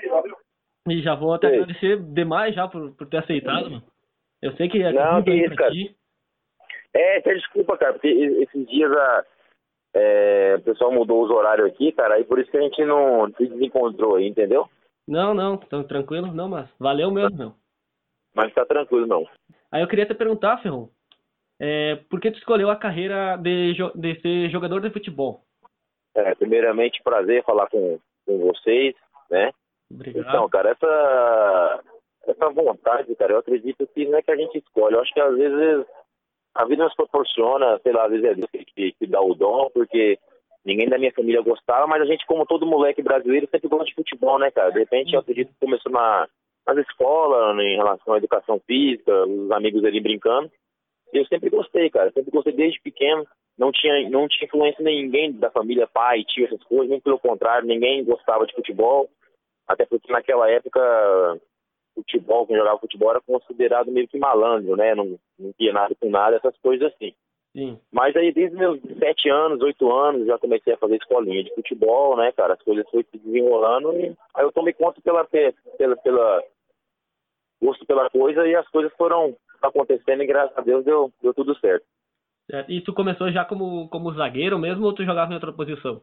[0.89, 1.55] E já vou até Ei.
[1.63, 3.98] agradecer demais já por, por ter aceitado, mano.
[4.43, 5.71] Eu sei que é Não, que isso, cara.
[5.73, 5.97] ti.
[6.95, 9.25] É, até desculpa, cara, porque e- esses dias a,
[9.95, 13.31] é, o pessoal mudou os horários aqui, cara, aí por isso que a gente não
[13.37, 14.69] se desencontrou aí, entendeu?
[15.07, 17.55] Não, não, tão tranquilo, não, mas valeu mesmo, meu.
[18.35, 19.27] Mas tá tranquilo, não.
[19.73, 20.91] Aí eu queria te perguntar, Ferrão,
[21.61, 25.43] é, por que tu escolheu a carreira de, de ser jogador de futebol?
[26.15, 28.95] É, primeiramente, prazer falar com, com vocês,
[29.31, 29.51] né?
[29.91, 30.29] Obrigado.
[30.29, 31.85] Então, cara, essa,
[32.31, 34.95] essa vontade, cara, eu acredito que não é que a gente escolhe.
[34.95, 35.87] Eu acho que às vezes
[36.55, 39.71] a vida nos proporciona, sei lá, às vezes é Deus que, que, dá o dom,
[39.73, 40.19] porque
[40.65, 43.95] ninguém da minha família gostava, mas a gente, como todo moleque brasileiro, sempre gosta de
[43.95, 44.71] futebol, né, cara?
[44.71, 46.29] De repente, eu acredito que começou na,
[46.67, 50.51] nas escolas, em relação à educação física, os amigos ali brincando.
[51.13, 53.27] Eu sempre gostei, cara, sempre gostei desde pequeno.
[53.57, 57.19] Não tinha, não tinha influência de ninguém da família, pai, tio, essas coisas, nem pelo
[57.19, 59.09] contrário, ninguém gostava de futebol.
[59.67, 61.41] Até porque naquela época,
[62.09, 64.95] futebol, quem jogava futebol era considerado meio que malandro, né?
[64.95, 67.13] Não, não tinha nada com nada, essas coisas assim.
[67.53, 67.79] Sim.
[67.93, 72.17] Mas aí desde meus sete anos, oito anos, já comecei a fazer escolinha de futebol,
[72.17, 72.55] né, cara?
[72.55, 76.43] As coisas foram se desenrolando e aí eu tomei conta pela, pela, pela
[77.61, 81.59] gosto pela coisa e as coisas foram acontecendo e graças a Deus deu, deu tudo
[81.59, 81.85] certo.
[82.51, 82.71] Certo.
[82.71, 86.01] E tu começou já como, como zagueiro mesmo ou tu jogava em outra posição?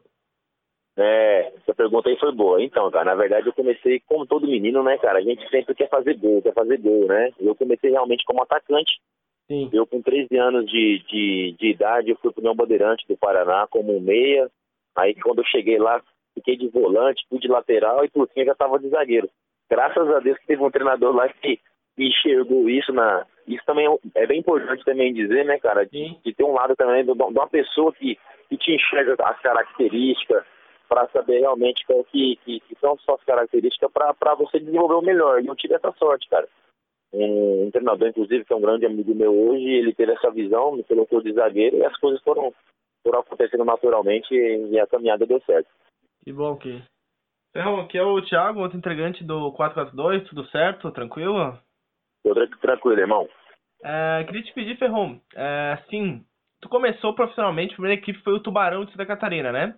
[0.98, 2.62] É, essa pergunta aí foi boa.
[2.62, 5.18] Então, cara, na verdade eu comecei como todo menino, né, cara?
[5.18, 7.30] A gente sempre quer fazer gol, quer fazer gol, né?
[7.38, 8.98] Eu comecei realmente como atacante.
[9.46, 9.68] Sim.
[9.72, 13.66] Eu, com 13 anos de, de, de idade, eu fui pro União Bandeirante do Paraná
[13.70, 14.50] como um meia.
[14.96, 16.02] Aí, quando eu cheguei lá,
[16.34, 19.28] fiquei de volante, fui de lateral e, por fim, eu já estava de zagueiro.
[19.70, 21.60] Graças a Deus que teve um treinador lá que
[21.98, 23.26] enxergou isso na...
[23.46, 25.84] Isso também é- bem importante também dizer, né, cara?
[25.84, 29.40] De, de ter um lado também de de uma pessoa que, que te enxerga as
[29.40, 30.44] características
[30.88, 35.42] para saber realmente qual que, que, que são suas características para você desenvolver o melhor.
[35.42, 36.48] E eu tive essa sorte, cara.
[37.12, 40.72] Um, um treinador, inclusive, que é um grande amigo meu hoje, ele teve essa visão,
[40.72, 42.52] me colocou de zagueiro e as coisas foram,
[43.02, 45.68] foram acontecendo naturalmente e, a caminhada deu certo.
[46.24, 46.82] Que bom que.
[47.52, 50.90] Ferrão, aqui é o Thiago, outro integrante do 442, tudo certo?
[50.90, 51.58] Tranquilo?
[52.22, 53.28] Tra- tranquilo, irmão.
[53.82, 56.24] É, queria te pedir, Ferrão, é, sim,
[56.60, 59.74] tu começou profissionalmente, a primeira equipe foi o Tubarão de Santa Catarina, né?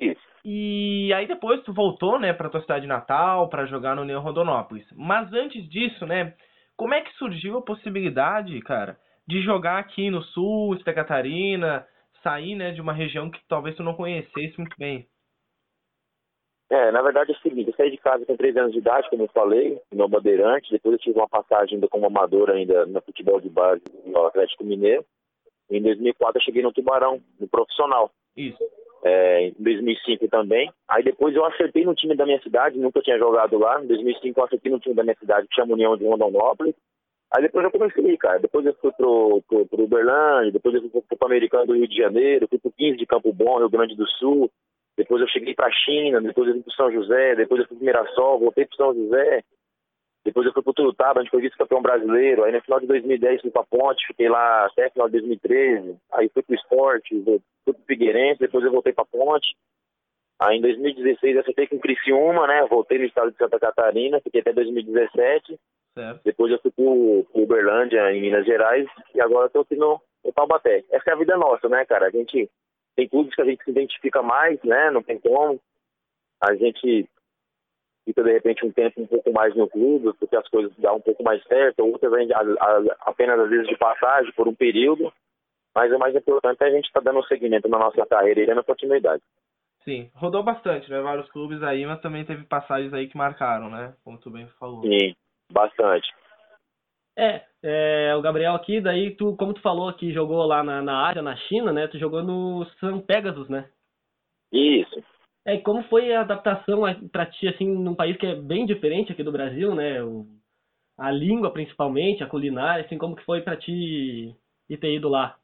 [0.00, 0.22] Isso.
[0.44, 4.86] E aí depois tu voltou, né, pra tua cidade natal, pra jogar no União Rondonópolis.
[4.94, 6.34] Mas antes disso, né,
[6.76, 11.86] como é que surgiu a possibilidade, cara, de jogar aqui no sul, Santa Catarina,
[12.22, 15.06] sair, né, de uma região que talvez tu não conhecesse muito bem?
[16.70, 19.08] É, na verdade é o seguinte, eu saí de casa com 13 anos de idade,
[19.10, 23.00] como eu falei, no Bandeirante, depois eu tive uma passagem ainda como amador ainda no
[23.02, 25.04] futebol de base no Atlético Mineiro.
[25.70, 28.10] Em 2004 eu cheguei no Tubarão, no profissional.
[28.36, 28.58] Isso.
[29.06, 30.72] É, em 2005 também.
[30.88, 33.82] Aí depois eu acertei no time da minha cidade, nunca tinha jogado lá.
[33.82, 36.74] Em 2005 eu acertei no time da minha cidade, que chama União de Rondonópolis.
[37.36, 38.38] Aí depois eu comecei, cara.
[38.38, 41.86] Depois eu fui pro, pro, pro Uberlândia, depois eu fui pro, pro Americano do Rio
[41.86, 44.50] de Janeiro, fui pro 15 de Campo Bom, Rio Grande do Sul.
[44.96, 47.84] Depois eu cheguei pra China, depois eu fui pro São José, depois eu fui pro
[47.84, 49.42] Mirassol, voltei pro São José.
[50.24, 52.44] Depois eu fui pro Turutaba, onde foi vice-campeão brasileiro.
[52.44, 55.96] Aí no final de 2010 fui pra Ponte, fiquei lá até final de 2013.
[56.12, 59.54] Aí fui pro esporte, fui pro Figueirense, depois eu voltei pra Ponte.
[60.40, 62.66] Aí em 2016 eu acertei com o Criciúma, né?
[62.68, 65.58] Voltei no estado de Santa Catarina, fiquei até 2017.
[65.94, 66.20] Certo.
[66.24, 70.00] Depois eu fui pro, pro Uberlândia, em Minas Gerais, e agora eu tô aqui no,
[70.24, 70.82] no Taubaté.
[70.90, 72.06] Essa é a vida nossa, né, cara?
[72.06, 72.50] A gente
[72.96, 74.90] tem clubes que a gente se identifica mais, né?
[74.90, 75.60] Não tem como.
[76.40, 77.08] A gente
[78.04, 81.00] fica, de repente, um tempo um pouco mais no clube, porque as coisas dão um
[81.00, 85.12] pouco mais certo, outras a, a, apenas às vezes de passagem, por um período.
[85.74, 88.40] Mas o mais importante é a gente estar tá dando um segmento na nossa carreira
[88.40, 89.22] e dando continuidade.
[89.84, 91.00] Sim, rodou bastante, né?
[91.00, 93.94] Vários clubes aí, mas também teve passagens aí que marcaram, né?
[94.02, 94.82] Como tu bem falou.
[94.82, 95.14] Sim,
[95.52, 96.08] bastante.
[97.16, 101.08] É, é, o Gabriel aqui, daí tu, como tu falou que jogou lá na, na
[101.08, 101.86] Ásia, na China, né?
[101.86, 103.68] Tu jogou no São Pegasus, né?
[104.50, 105.02] Isso.
[105.46, 109.22] É, como foi a adaptação para ti, assim, num país que é bem diferente aqui
[109.22, 110.02] do Brasil, né?
[110.02, 110.26] O,
[110.96, 114.34] a língua, principalmente, a culinária, assim, como que foi para ti
[114.68, 115.36] ir ter ido lá?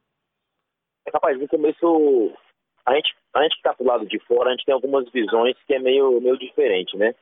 [1.13, 2.33] Rapaz, no começo,
[2.87, 5.57] a gente, a gente que tá pro lado de fora, a gente tem algumas visões
[5.67, 7.15] que é meio, meio diferente, né?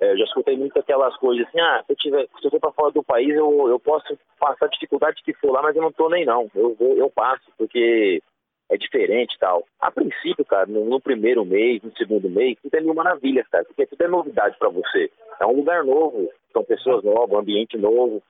[0.00, 2.60] É, eu já escutei muito aquelas coisas assim, ah, se eu, tiver, se eu for
[2.60, 5.80] para fora do país, eu, eu posso passar a dificuldade que for lá, mas eu
[5.80, 6.50] não tô nem não.
[6.54, 8.22] Eu vou, eu passo, porque
[8.70, 9.64] é diferente e tal.
[9.80, 13.64] A princípio, cara, no, no, primeiro mês, no segundo mês, tudo é mil maravilhas, cara,
[13.64, 15.10] porque tudo é novidade para você.
[15.40, 18.22] É um lugar novo, são pessoas novas, ambiente novo.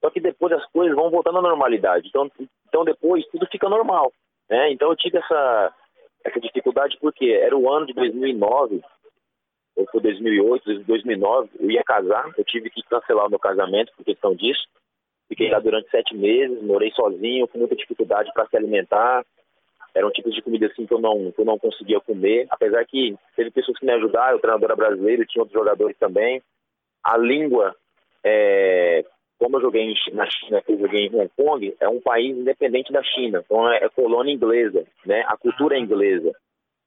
[0.00, 2.08] Só que depois as coisas vão voltando à normalidade.
[2.08, 2.30] Então,
[2.68, 4.12] então depois tudo fica normal,
[4.48, 4.70] né?
[4.70, 5.74] Então eu tive essa
[6.24, 8.82] essa dificuldade porque era o ano de 2009
[9.76, 14.04] ou foi 2008, 2009, eu ia casar, eu tive que cancelar o meu casamento por
[14.04, 14.66] questão disso.
[15.28, 19.24] Fiquei lá durante sete meses, morei sozinho, com muita dificuldade para se alimentar.
[19.96, 23.16] Eram tipos de comida assim que eu não, que eu não conseguia comer, apesar que
[23.34, 26.42] teve pessoas que me ajudaram, o treinador brasileiro, tinha outros jogadores também.
[27.02, 27.74] A língua,
[28.22, 29.04] é,
[29.38, 33.02] como eu joguei na China, eu joguei em Hong Kong, é um país independente da
[33.02, 35.24] China, então é, é colônia inglesa, né?
[35.26, 36.32] A cultura é inglesa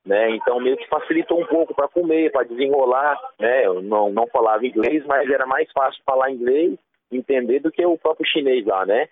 [0.06, 0.32] né?
[0.32, 3.66] Então meio que facilitou um pouco para comer, para desenrolar, né?
[3.66, 6.78] Eu não não falava inglês, mas era mais fácil falar inglês,
[7.12, 9.08] entender do que o próprio chinês lá, né?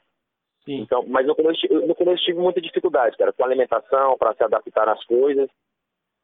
[0.68, 0.82] Sim.
[0.82, 4.90] Então, mas no começo, no começo tive muita dificuldade, cara, com alimentação, para se adaptar
[4.90, 5.50] às coisas,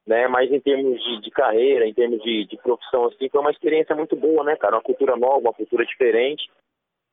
[0.05, 0.27] né?
[0.27, 3.95] Mas em termos de, de carreira, em termos de, de, profissão, assim, foi uma experiência
[3.95, 4.75] muito boa, né, cara?
[4.75, 6.51] Uma cultura nova, uma cultura diferente.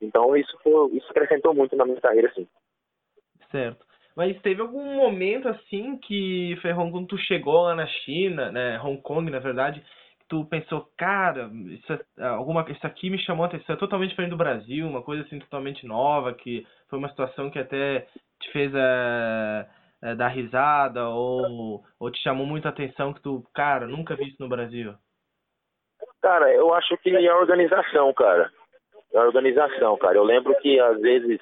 [0.01, 2.45] Então isso foi, isso acrescentou muito na minha carreira, assim.
[3.49, 3.85] Certo.
[4.13, 9.01] Mas teve algum momento assim que, Ferron, quando tu chegou lá na China, né, Hong
[9.01, 9.81] Kong, na verdade,
[10.31, 14.31] tu pensou, cara, isso, é, alguma, isso aqui me chamou a atenção, é totalmente diferente
[14.31, 18.07] do Brasil, uma coisa assim totalmente nova, que foi uma situação que até
[18.39, 19.67] te fez é,
[20.01, 24.41] é, dar risada, ou, ou te chamou muita atenção que tu, cara, nunca vi isso
[24.41, 24.93] no Brasil?
[26.21, 28.49] Cara, eu acho que é a organização, cara.
[29.13, 30.15] É a organização, cara.
[30.15, 31.41] Eu lembro que às vezes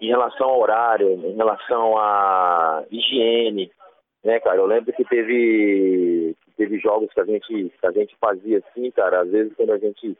[0.00, 3.72] em relação ao horário, em relação à higiene,
[4.22, 4.58] né, cara?
[4.58, 9.22] Eu lembro que teve teve jogos que a gente que a gente fazia assim, cara.
[9.22, 10.16] Às vezes quando a gente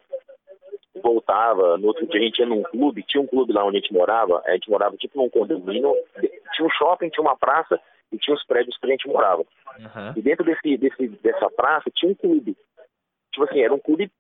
[1.03, 3.81] voltava, no outro dia a gente ia num clube, tinha um clube lá onde a
[3.81, 5.95] gente morava, a gente morava tipo num condomínio,
[6.55, 7.79] tinha um shopping, tinha uma praça
[8.13, 9.43] e tinha os prédios que a gente morava.
[9.43, 10.13] Uhum.
[10.17, 12.57] E dentro desse, desse dessa praça tinha um clube.
[13.33, 14.11] Tipo assim, era um clube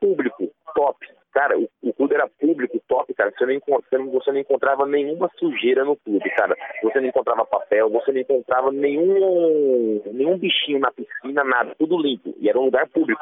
[0.00, 1.06] público, top.
[1.34, 3.32] Cara, o, o, clube era público, top, cara.
[3.36, 6.56] Você não, você, não, você não encontrava nenhuma sujeira no clube, cara.
[6.80, 11.74] Você não encontrava papel, você não encontrava nenhum, nenhum bichinho na piscina, nada.
[11.76, 12.32] Tudo limpo.
[12.38, 13.20] E era um lugar público.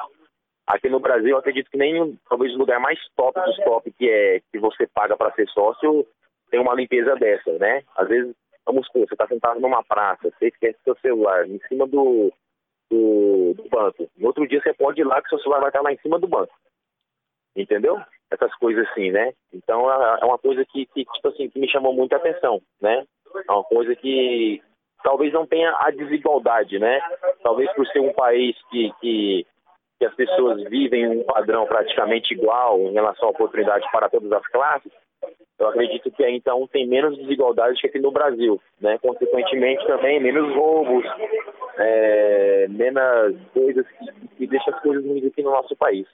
[0.67, 4.09] Aqui no Brasil, eu acredito que nem talvez o lugar mais top dos top, que
[4.09, 6.07] é que você paga para ser sócio,
[6.51, 7.83] tem uma limpeza dessa, né?
[7.97, 8.35] Às vezes,
[8.67, 12.31] vamos supor, você está sentado numa praça, você esquece seu celular em cima do,
[12.91, 14.07] do, do banco.
[14.19, 16.19] No outro dia você pode ir lá que seu celular vai estar lá em cima
[16.19, 16.53] do banco
[17.57, 18.01] entendeu?
[18.31, 19.33] Essas coisas assim, né?
[19.53, 23.05] Então é, é uma coisa que, que, tipo assim, que me chamou muita atenção, né?
[23.49, 24.63] É uma coisa que
[25.03, 27.01] talvez não tenha a desigualdade, né?
[27.43, 29.47] Talvez por ser um país que, que,
[29.99, 34.47] que as pessoas vivem um padrão praticamente igual em relação à oportunidade para todas as
[34.49, 34.93] classes,
[35.59, 38.99] eu acredito que então tem menos desigualdade que aqui no Brasil, né?
[38.99, 41.05] Consequentemente também menos roubos,
[41.79, 46.07] é, menos coisas que, que deixa as coisas ruins aqui no nosso país.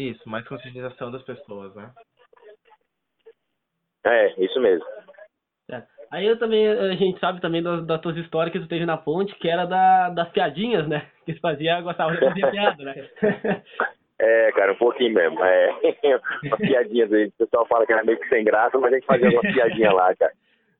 [0.00, 1.90] Isso, mais conscientização das pessoas, né?
[4.06, 4.84] É, isso mesmo.
[5.70, 5.82] É.
[6.10, 8.96] Aí eu também, a gente sabe também das, das tuas histórias que tu teve na
[8.96, 11.06] ponte, que era da, das piadinhas, né?
[11.26, 12.94] Que tu fazia, gostava de fazer piada, né?
[14.22, 15.42] É, cara, um pouquinho mesmo.
[15.42, 15.70] É,
[16.44, 17.26] umas piadinhas aí.
[17.28, 19.92] O pessoal fala que era meio que sem graça, mas a gente fazia uma piadinha
[19.92, 20.32] lá, cara.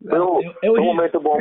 [0.06, 1.38] Foi um, eu, eu foi um momento bom.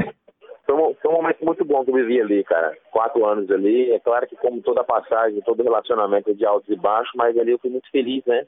[0.69, 2.77] Foi um, foi um momento muito bom que eu vivi ali, cara.
[2.91, 3.91] Quatro anos ali.
[3.91, 7.49] É claro que como toda passagem, todo relacionamento é de altos e baixos, mas ali
[7.49, 8.45] eu fui muito feliz, né?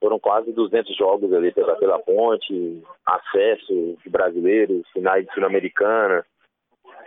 [0.00, 6.24] Foram quase 200 jogos ali pela, pela ponte, acesso de brasileiros, finais de Sul-Americana,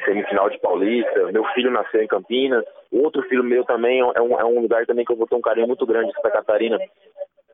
[0.03, 1.32] semifinal de Paulista.
[1.32, 2.66] Meu filho nasceu em Campinas.
[2.91, 5.41] Outro filho meu também é um, é um lugar também que eu vou ter um
[5.41, 6.78] carinho muito grande, Santa Catarina,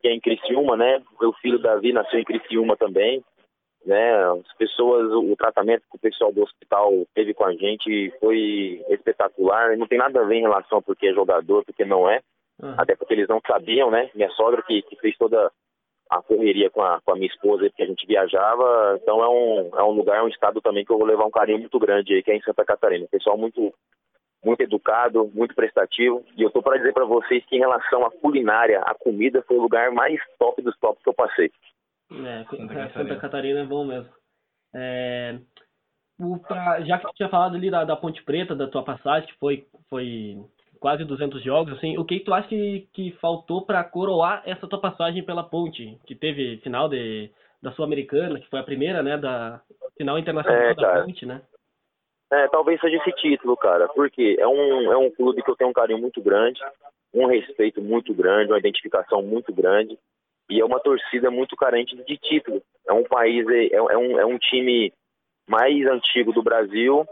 [0.01, 1.03] que é em Criciúma, né?
[1.21, 3.23] Meu filho Davi nasceu em Criciúma também.
[3.85, 8.83] Né, as pessoas, o tratamento que o pessoal do hospital teve com a gente foi
[8.89, 9.77] espetacular.
[9.77, 12.19] Não tem nada a ver em relação porque é jogador, porque não é.
[12.61, 12.73] Uhum.
[12.77, 14.09] Até porque eles não sabiam, né?
[14.15, 15.51] Minha sogra que, que fez toda
[16.09, 18.97] a correria com a, com a minha esposa, porque a gente viajava.
[19.01, 21.31] Então é um, é um lugar, é um estado também que eu vou levar um
[21.31, 23.07] carinho muito grande aí, que é em Santa Catarina.
[23.11, 23.73] Pessoal muito,
[24.43, 26.23] muito educado, muito prestativo.
[26.37, 29.57] E eu tô para dizer para vocês que em relação à culinária, a comida foi
[29.57, 31.51] o lugar mais top dos tops que eu passei.
[32.11, 34.09] É, Santa Catarina, Santa Catarina é bom mesmo.
[34.73, 35.39] É,
[36.19, 39.27] o, pra, já que tu tinha falado ali da, da Ponte Preta, da tua passagem,
[39.27, 40.37] que foi, foi
[40.79, 44.79] quase 200 jogos, assim, o que tu acha que, que faltou para coroar essa tua
[44.79, 47.31] passagem pela ponte, que teve final de,
[47.61, 49.61] da Sul-Americana, que foi a primeira, né, da
[49.97, 51.41] final internacional é, da ponte, né?
[52.31, 55.69] É, talvez seja esse título, cara, porque é um, é um clube que eu tenho
[55.69, 56.59] um carinho muito grande,
[57.13, 59.97] um respeito muito grande, uma identificação muito grande,
[60.49, 62.61] e é uma torcida muito carente de título.
[62.87, 64.93] É um país, é, é, um, é um time
[65.47, 67.05] mais antigo do Brasil,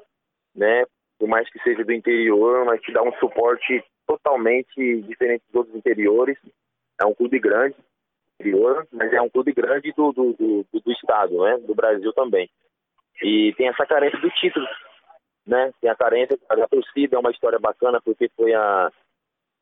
[0.55, 0.85] né?
[1.17, 5.75] por mais que seja do interior, mas que dá um suporte totalmente diferente dos outros
[5.75, 6.37] interiores.
[6.99, 7.75] É um clube grande,
[8.39, 11.57] interior, mas é um clube grande do, do, do, do estado, né?
[11.59, 12.49] Do Brasil também.
[13.21, 14.67] E tem essa carência do título,
[15.47, 15.71] né?
[15.79, 18.91] Tem a carência da torcida, é uma história bacana, porque foi a,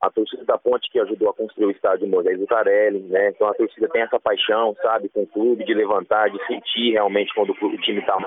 [0.01, 3.29] a torcida da Ponte que ajudou a construir o estádio Moisés Lucarelli, né?
[3.29, 7.33] Então a torcida tem essa paixão, sabe, com o clube, de levantar, de sentir realmente
[7.35, 8.17] quando o time está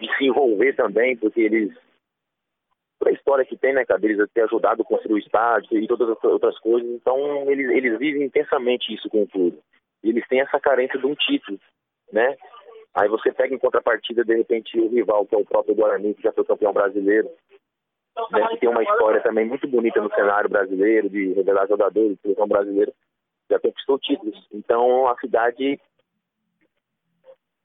[0.00, 1.74] de se envolver também, porque eles
[2.98, 5.86] toda a história que tem, né, cara, deles ter ajudado a construir o estádio e
[5.86, 6.88] todas as outras coisas.
[6.90, 9.58] Então, eles, eles vivem intensamente isso com o clube.
[10.02, 11.58] E eles têm essa carência de um título,
[12.12, 12.36] né?
[12.94, 16.22] Aí você pega em contrapartida, de repente, o rival, que é o próprio Guarani, que
[16.22, 17.30] já foi campeão brasileiro,
[18.30, 22.22] né, que tem uma história também muito bonita no cenário brasileiro, de revelar jogadores, de
[22.22, 22.92] seleção brasileira,
[23.50, 24.46] já conquistou títulos.
[24.52, 25.80] Então, a cidade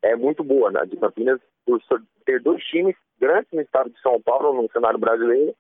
[0.02, 0.86] é muito boa, né?
[0.86, 1.82] De Campinas, por
[2.26, 5.56] ter dois times grandes no estado de São Paulo, no cenário brasileiro,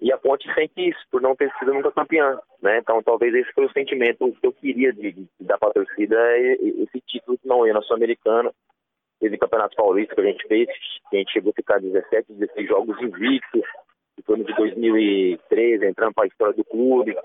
[0.00, 2.78] e a Ponte sente isso, por não ter sido nunca campeã, né?
[2.78, 6.16] Então, talvez esse foi o sentimento que eu queria de, de dar para a torcida,
[6.38, 8.52] esse título que não ia na Sul-Americana.
[9.18, 10.68] Teve Campeonato Paulista que a gente fez,
[11.08, 13.62] que a gente chegou a ficar 17, 16 jogos invictos,
[14.18, 17.16] em torno de 2013, entrando para a história do clube,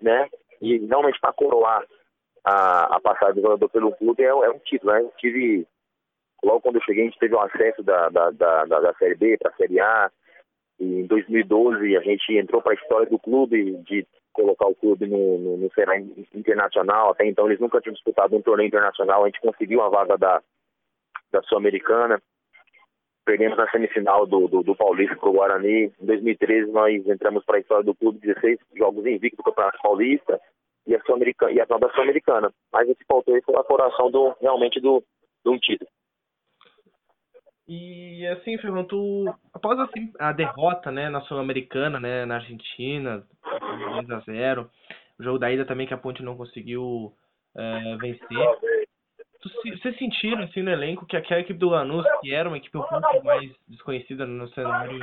[0.00, 0.28] né?
[0.60, 1.84] E realmente para coroar
[2.44, 5.00] a, a passagem do jogador pelo clube é, é um título, né?
[5.00, 5.66] Eu tive
[6.44, 9.38] Logo quando eu cheguei, a gente teve um acesso da, da, da, da Série B
[9.38, 10.10] para a Série A.
[10.80, 15.06] E em 2012, a gente entrou para a história do clube, de colocar o clube
[15.06, 17.10] no, no, no cenário internacional.
[17.10, 19.22] Até então, eles nunca tinham disputado um torneio internacional.
[19.22, 20.42] A gente conseguiu a vaga da,
[21.30, 22.20] da Sul-Americana.
[23.24, 25.92] Perdemos na semifinal do, do, do Paulista para o Guarani.
[26.00, 30.40] Em 2013, nós entramos para a história do clube, 16 jogos invictos do Campeonato Paulista
[30.86, 32.52] e a, -Americana, e a da Sul-Americana.
[32.72, 35.04] Mas o que faltou foi a coração do, realmente do,
[35.46, 35.88] um título.
[37.68, 43.24] E assim, Fernando, tu, após assim, a derrota né, na Sul-Americana, né, na Argentina,
[44.04, 44.70] 2 a 0
[45.18, 47.12] o jogo da ida também que a Ponte não conseguiu
[47.56, 48.38] é, vencer.
[49.42, 52.82] Vocês sentiram assim no elenco que aquela equipe do Lanús, que era uma equipe um
[52.82, 54.98] pouco mais desconhecida no cenário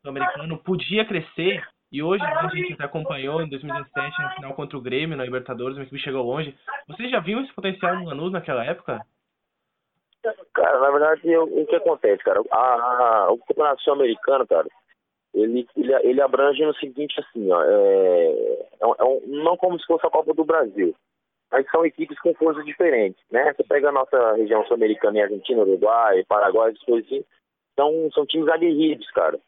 [0.00, 1.62] sul-americano, podia crescer?
[1.90, 5.76] E hoje a gente até acompanhou em 2017 na final contra o Grêmio na Libertadores,
[5.76, 6.56] uma equipe chegou longe.
[6.88, 8.98] Vocês já viam esse potencial no Lanús naquela época?
[10.54, 12.40] Cara, na verdade, o, que acontece, cara?
[12.50, 14.66] A, a, o campeonato sul-americano, cara,
[15.34, 19.86] ele, ele, ele abrange no seguinte, assim, ó, é, é, um, é não como se
[19.86, 20.94] fosse a Copa do Brasil,
[21.52, 23.52] mas são equipes com forças diferentes, né?
[23.52, 27.22] Você pega a nossa região sul-americana Argentina, Uruguai, Paraguai, essas coisas assim,
[27.78, 29.38] são, são times aguerridos, cara,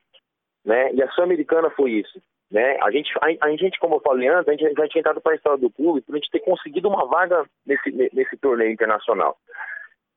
[0.64, 0.92] né?
[0.92, 2.76] E a sul-americana foi isso, né?
[2.82, 5.32] A gente, a, a, gente, como eu falei antes, a gente já tinha entrado para
[5.32, 9.38] a história do clube por a gente ter conseguido uma vaga nesse, nesse torneio internacional.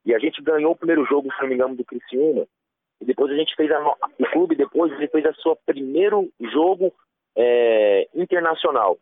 [0.05, 2.45] E a gente ganhou o primeiro jogo, se não me engano, do Criciúma.
[2.99, 3.79] E depois a gente fez a,
[4.19, 6.93] o clube depois ele fez a sua primeiro jogo
[7.35, 8.97] é, internacional.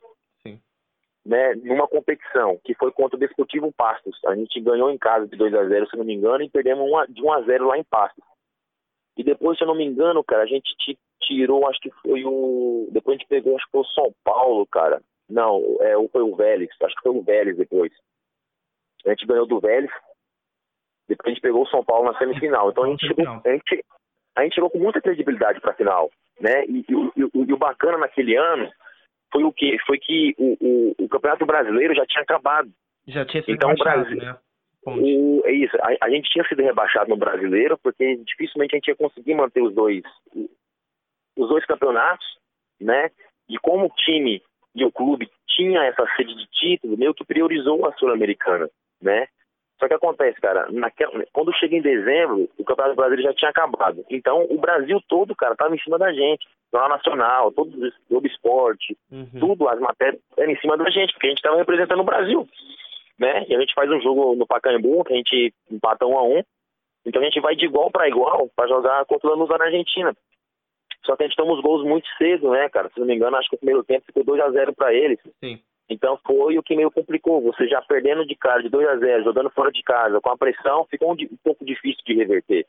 [1.26, 4.16] Né, numa competição que foi contra o Desportivo Pastos.
[4.28, 6.88] A gente ganhou em casa de 2 a 0 se não me engano, e perdemos
[6.88, 8.24] uma, de 1 a 0 lá em Pastos.
[9.18, 10.70] E depois, se eu não me engano, cara, a gente
[11.22, 12.88] tirou, acho que foi o.
[12.92, 15.02] Depois a gente pegou, acho que foi o São Paulo, cara.
[15.30, 17.92] Não, é, foi o Vélez, acho que foi o Vélez depois.
[19.06, 19.92] A gente ganhou do Vélez,
[21.08, 22.70] depois a gente pegou o São Paulo na semifinal.
[22.70, 23.86] Então a gente chegou, a gente,
[24.36, 26.66] a gente chegou com muita credibilidade para a final, né?
[26.66, 28.70] E, e, e, e, o bacana naquele ano
[29.36, 29.78] foi o quê?
[29.86, 32.72] Foi que o, o, o Campeonato Brasileiro já tinha acabado.
[33.06, 34.38] Já tinha sido então, o Brasil, né?
[34.86, 38.88] O, é isso, a, a, gente tinha sido rebaixado no brasileiro porque dificilmente a gente
[38.88, 40.04] ia conseguir manter os dois
[41.36, 42.26] os dois campeonatos,
[42.80, 43.10] né?
[43.50, 44.42] E como o time
[44.76, 48.70] e o clube tinha essa sede de título, meio que priorizou a Sul-Americana,
[49.02, 49.28] né?
[49.80, 54.06] Só que acontece, cara, naquela, quando chega em dezembro, o Campeonato Brasileiro já tinha acabado.
[54.10, 56.48] Então, o Brasil todo, cara, tava em cima da gente.
[56.72, 59.40] Jornal Nacional, todo o Globo Esporte, uhum.
[59.40, 62.48] tudo, as matérias eram em cima da gente, porque a gente tava representando o Brasil
[63.18, 63.46] né?
[63.48, 66.44] E a gente faz um jogo no Pacaembu, que a gente empata um a um.
[67.06, 70.16] Então a gente vai de igual para igual para jogar contra o Lanús na Argentina.
[71.06, 72.90] Só que a gente toma os gols muito cedo, né, cara?
[72.90, 75.20] Se não me engano, acho que o primeiro tempo ficou 2 a 0 para eles.
[75.40, 75.62] Sim.
[75.90, 77.42] Então foi o que meio complicou.
[77.42, 80.38] Você já perdendo de cara de 2 a 0 jogando fora de casa, com a
[80.38, 82.66] pressão, ficou um, um pouco difícil de reverter.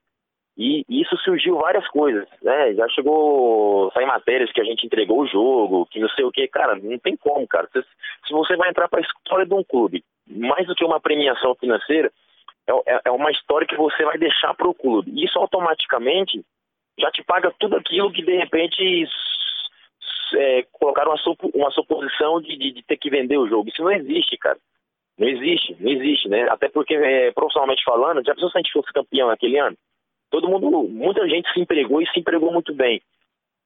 [0.59, 2.73] E, isso surgiu várias coisas, né?
[2.75, 6.49] Já chegou sair matérias que a gente entregou o jogo, que não sei o que,
[6.49, 7.69] cara, não tem como, cara.
[7.73, 7.83] Se,
[8.27, 11.55] se você vai entrar para a história de um clube mais do que uma premiação
[11.57, 12.11] financeira,
[12.67, 15.13] é, é, é uma história que você vai deixar para o clube.
[15.23, 16.43] Isso automaticamente
[16.99, 19.07] já te paga tudo aquilo que de repente
[20.35, 23.69] é, colocaram uma, supo, uma suposição de, de, de, ter que vender o jogo.
[23.69, 24.59] Isso não existe, cara.
[25.19, 26.47] Não existe, não existe, né?
[26.51, 29.77] Até porque, é, profissionalmente falando, já pensou se a gente fosse campeão naquele ano?
[30.31, 33.01] Todo mundo, muita gente se empregou e se empregou muito bem.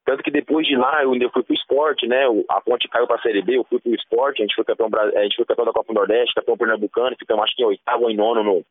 [0.05, 2.25] Tanto que depois de lá eu ainda fui pro esporte, né?
[2.49, 5.23] A ponte caiu pra Série B, eu fui pro esporte, a gente foi campeão, a
[5.23, 8.17] gente foi campeão da Copa Nordeste, campeão pernambucano, ficamos acho que em oitavo ou em
[8.17, 8.65] nono no,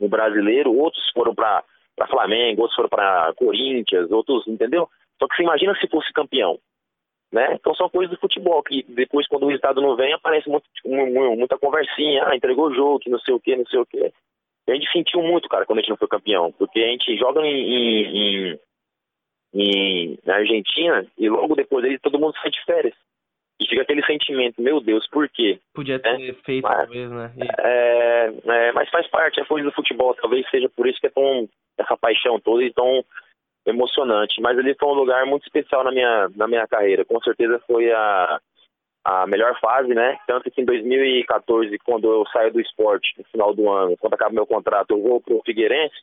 [0.00, 1.62] no brasileiro, outros foram pra,
[1.96, 4.88] pra Flamengo, outros foram pra Corinthians, outros, entendeu?
[5.18, 6.58] Só que você imagina se fosse campeão.
[7.32, 7.54] Né?
[7.54, 11.56] Então são coisas do futebol, que depois quando o resultado não vem, aparece muito, muita
[11.58, 14.12] conversinha, ah, entregou o jogo, que não sei o que, não sei o que.
[14.68, 17.40] A gente sentiu muito, cara, quando a gente não foi campeão, porque a gente joga
[17.46, 18.58] em, em,
[19.54, 22.94] em na Argentina e logo depois aí todo mundo sai de férias.
[23.60, 25.60] E fica aquele sentimento, meu Deus, por quê?
[25.74, 27.32] Podia ter é, feito mas, talvez, né?
[27.36, 27.42] E...
[27.60, 31.10] É, é, mas faz parte, é coisa do futebol, talvez seja por isso que é
[31.10, 33.04] tão essa paixão toda e tão
[33.66, 34.40] emocionante.
[34.40, 37.04] Mas ali foi um lugar muito especial na minha, na minha carreira.
[37.04, 38.40] Com certeza foi a,
[39.04, 40.18] a melhor fase, né?
[40.26, 44.34] Tanto que em 2014, quando eu saio do esporte, no final do ano, quando acaba
[44.34, 45.96] meu contrato, eu vou pro Figueirense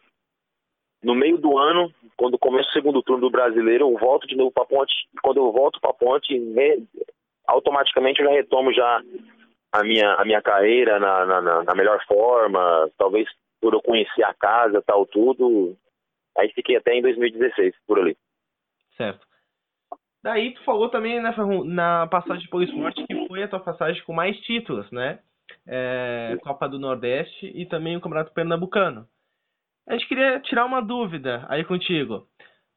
[1.03, 4.51] no meio do ano, quando começa o segundo turno do brasileiro, eu volto de novo
[4.51, 4.93] para ponte.
[5.21, 6.33] Quando eu volto para ponte,
[7.47, 9.01] automaticamente eu já retomo já
[9.71, 13.27] a minha, a minha carreira na, na, na, melhor forma, talvez
[13.61, 15.75] por eu conhecer a casa, tal, tudo.
[16.37, 18.15] Aí fiquei até em 2016, por ali.
[18.95, 19.25] Certo.
[20.23, 21.33] Daí tu falou também, né,
[21.65, 25.19] na passagem pelo esporte, que foi a tua passagem com mais títulos, né?
[25.65, 29.07] É, Copa do Nordeste e também o Campeonato Pernambucano.
[29.87, 32.27] A gente queria tirar uma dúvida aí contigo.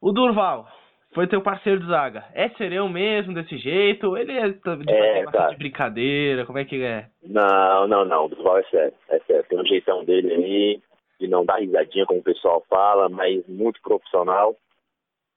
[0.01, 0.69] O Durval
[1.13, 2.25] foi teu parceiro de zaga.
[2.35, 4.17] É serão mesmo desse jeito?
[4.17, 6.47] Ele é de, é, de brincadeira?
[6.47, 7.09] Como é que é?
[7.25, 8.27] Não, não, não.
[8.27, 8.95] O Durval é sério.
[9.09, 9.45] É sério.
[9.49, 10.83] Tem um jeitão dele aí,
[11.21, 14.57] de não dar risadinha, como o pessoal fala, mas muito profissional.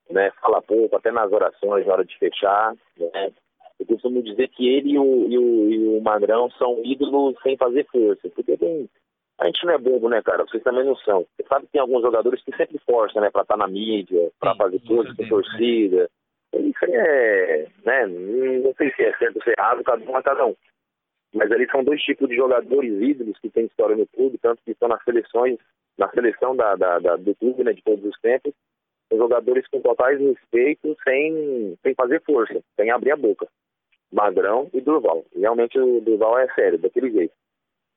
[0.09, 0.31] Né?
[0.41, 2.73] Fala pouco, até nas orações, na hora de fechar.
[2.97, 3.31] Né?
[3.79, 7.57] Eu costumo dizer que ele e o, e o, e o Magrão são ídolos sem
[7.57, 8.29] fazer força.
[8.29, 8.89] Porque tem
[9.39, 10.45] a gente não é bobo, né, cara?
[10.45, 11.25] Vocês também não são.
[11.35, 14.51] Você sabe que tem alguns jogadores que sempre forçam, né, pra estar na mídia, pra
[14.51, 16.09] Sim, fazer coisas com torcida.
[16.53, 20.21] Isso é, né, não sei se é certo ou se é errado, cada um é
[20.21, 20.55] cada um.
[21.33, 24.71] Mas ali são dois tipos de jogadores ídolos que têm história no clube, tanto que
[24.71, 25.57] estão nas seleções,
[25.97, 28.53] na seleção da, da, da, do clube, né, de todos os tempos.
[29.09, 33.47] São jogadores com totais respeito, sem, sem fazer força, sem abrir a boca.
[34.11, 35.25] Magrão e Durval.
[35.35, 37.33] Realmente o Durval é sério, daquele jeito.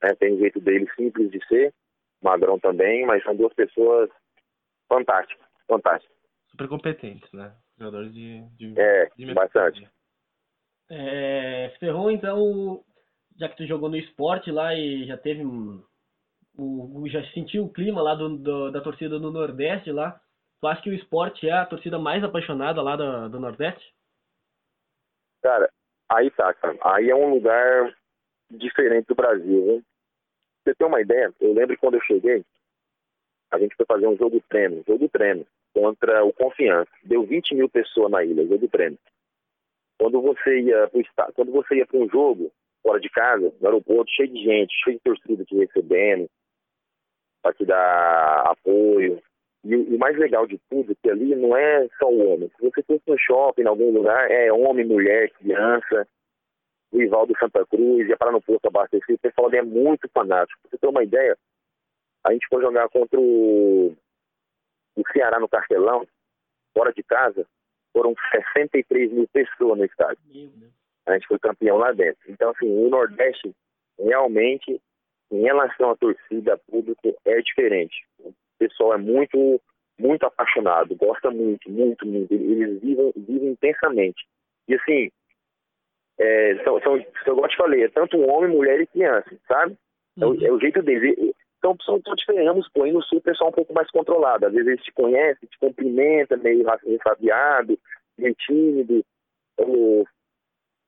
[0.02, 0.14] Né?
[0.18, 1.74] Tem o jeito dele simples de ser,
[2.22, 4.10] Magrão também, mas são duas pessoas
[4.88, 6.16] fantásticas, fantásticas.
[6.50, 7.54] Super competentes, né?
[7.78, 9.86] Jogadores de, de É, de bastante.
[10.88, 12.82] É, Ferron, então,
[13.38, 15.82] já que tu jogou no esporte lá e já teve um,
[17.06, 20.20] já sentiu o clima lá do, do, da torcida do Nordeste lá,
[20.60, 23.94] tu acha que o esporte é a torcida mais apaixonada lá do, do Nordeste?
[25.42, 25.70] Cara,
[26.08, 26.78] aí tá, cara.
[26.82, 27.94] Aí é um lugar
[28.50, 29.70] diferente do Brasil.
[29.70, 29.84] Hein?
[30.64, 31.32] Você tem uma ideia?
[31.40, 32.44] Eu lembro quando eu cheguei,
[33.52, 36.90] a gente foi fazer um jogo treino, jogo treino, contra o Confiança.
[37.04, 38.98] Deu 20 mil pessoas na ilha, jogo treino.
[39.98, 42.50] quando você ia para quando você ia para um jogo
[42.86, 46.30] fora de casa, no aeroporto, cheio de gente, cheio de torcida te recebendo,
[47.42, 49.20] para te dar apoio.
[49.64, 52.48] E, e, o mais legal de tudo é que ali não é só o homem.
[52.56, 56.06] Se você fosse no shopping, em algum lugar, é homem, mulher, criança,
[56.92, 59.16] o Ivaldo Santa Cruz, ia parar no posto abastecido.
[59.16, 60.60] O pessoal ali é muito fanático.
[60.62, 61.36] Pra você ter uma ideia,
[62.24, 63.96] a gente foi jogar contra o,
[64.96, 66.06] o Ceará no Castelão,
[66.72, 67.44] fora de casa,
[67.92, 70.22] foram 63 mil pessoas no estádio.
[71.06, 72.20] A gente foi campeão lá dentro.
[72.28, 73.52] Então, assim, o Nordeste
[73.98, 74.80] realmente,
[75.30, 78.04] em relação à torcida, público, é diferente.
[78.18, 79.60] O pessoal é muito,
[79.98, 82.32] muito apaixonado, gosta muito, muito, muito.
[82.32, 84.24] Eles vivem, vivem intensamente.
[84.68, 85.10] E, assim,
[86.18, 86.96] é, são, são,
[87.26, 89.76] eu gosto de falei, é tanto homem, mulher e criança, sabe?
[90.18, 90.46] É, o, uhum.
[90.46, 91.34] é o jeito deles.
[91.58, 92.68] Então, são todos diferentes.
[92.72, 94.46] Pô, no sul o pessoal é um pouco mais controlado.
[94.46, 96.64] Às vezes eles te conhecem, te cumprimenta, meio
[97.04, 97.78] rabiado,
[98.18, 99.04] meio tímido,
[99.58, 100.06] ou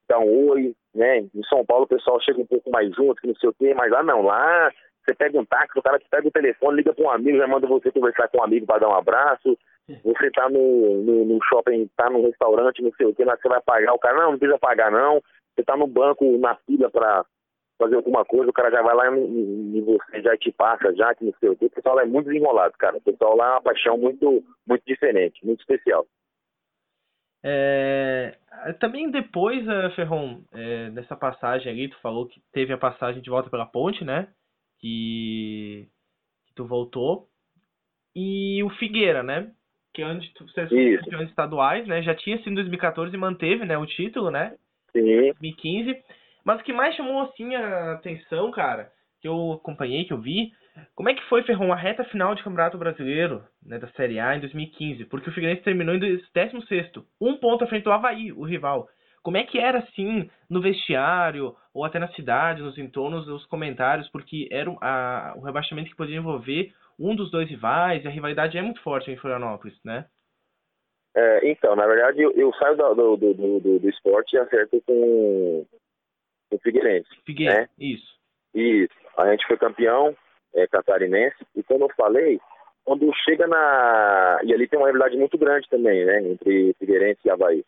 [0.09, 1.19] dá um oi, né?
[1.19, 3.75] Em São Paulo o pessoal chega um pouco mais junto, que não sei o quê,
[3.75, 4.71] mas lá não, lá
[5.09, 7.47] você pega um táxi, o cara te pega o telefone, liga para um amigo, já
[7.47, 9.57] manda você conversar com um amigo para dar um abraço.
[10.05, 13.49] Você tá no, no, no, shopping, tá no restaurante, não sei o quê, lá você
[13.49, 15.23] vai pagar, o cara, não, não precisa pagar não.
[15.57, 17.25] Você tá no banco, na fila para
[17.79, 21.25] fazer alguma coisa, o cara já vai lá e você já te passa, já que
[21.25, 21.67] não sei o quê.
[21.67, 22.99] O pessoal lá é muito desenrolado, cara.
[22.99, 26.07] O pessoal lá é uma paixão muito, muito diferente, muito especial.
[27.43, 28.37] É,
[28.81, 33.31] também depois, uh, Ferron, é, dessa passagem ali, tu falou que teve a passagem de
[33.31, 34.29] volta pela ponte, né?
[34.81, 35.89] Que,
[36.47, 37.29] que tu voltou.
[38.15, 39.53] E o Figueira, né?
[39.95, 42.03] Que antes tu, foram campeões estaduais, né?
[42.03, 44.57] Já tinha sido em 2014 e manteve né, o título, né?
[44.93, 45.33] Sim.
[45.33, 46.03] 2015.
[46.45, 50.53] Mas o que mais chamou assim a atenção, cara, que eu acompanhei, que eu vi,
[50.95, 54.37] como é que foi, Ferron, a reta final de Campeonato Brasileiro, né, da Série A
[54.37, 55.05] em 2015?
[55.07, 56.53] Porque o Figueirense terminou em 16
[57.21, 58.89] um ponto à frente do Havaí, o rival.
[59.23, 64.09] Como é que era, assim, no vestiário, ou até na cidade, nos entornos, os comentários,
[64.11, 68.57] porque era a, o rebaixamento que podia envolver um dos dois rivais, e a rivalidade
[68.57, 70.07] é muito forte em Florianópolis, né?
[71.17, 74.81] É, então, na verdade, eu, eu saio do, do, do, do, do esporte e acerto
[74.87, 75.67] com,
[76.51, 77.09] o Figueirense.
[77.25, 77.69] Figueirense, né?
[77.79, 78.19] isso.
[78.55, 78.95] Isso.
[79.17, 80.17] A gente foi campeão
[80.55, 81.37] é, catarinense.
[81.55, 82.41] E como eu falei,
[82.85, 84.41] quando chega na.
[84.45, 86.21] E ali tem uma rivalidade muito grande também, né?
[86.23, 87.65] Entre Figueirense e Havaí.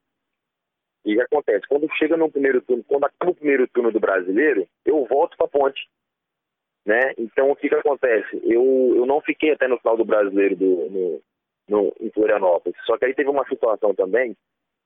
[1.05, 1.67] E o que acontece?
[1.69, 5.47] Quando chega no primeiro turno, quando acaba o primeiro turno do brasileiro, eu volto para
[5.47, 5.89] a ponte.
[6.85, 7.13] Né?
[7.19, 8.41] Então o que, que acontece?
[8.43, 11.23] Eu, eu não fiquei até no final do brasileiro do, no,
[11.69, 12.77] no, em Florianópolis.
[12.85, 14.37] Só que aí teve uma situação também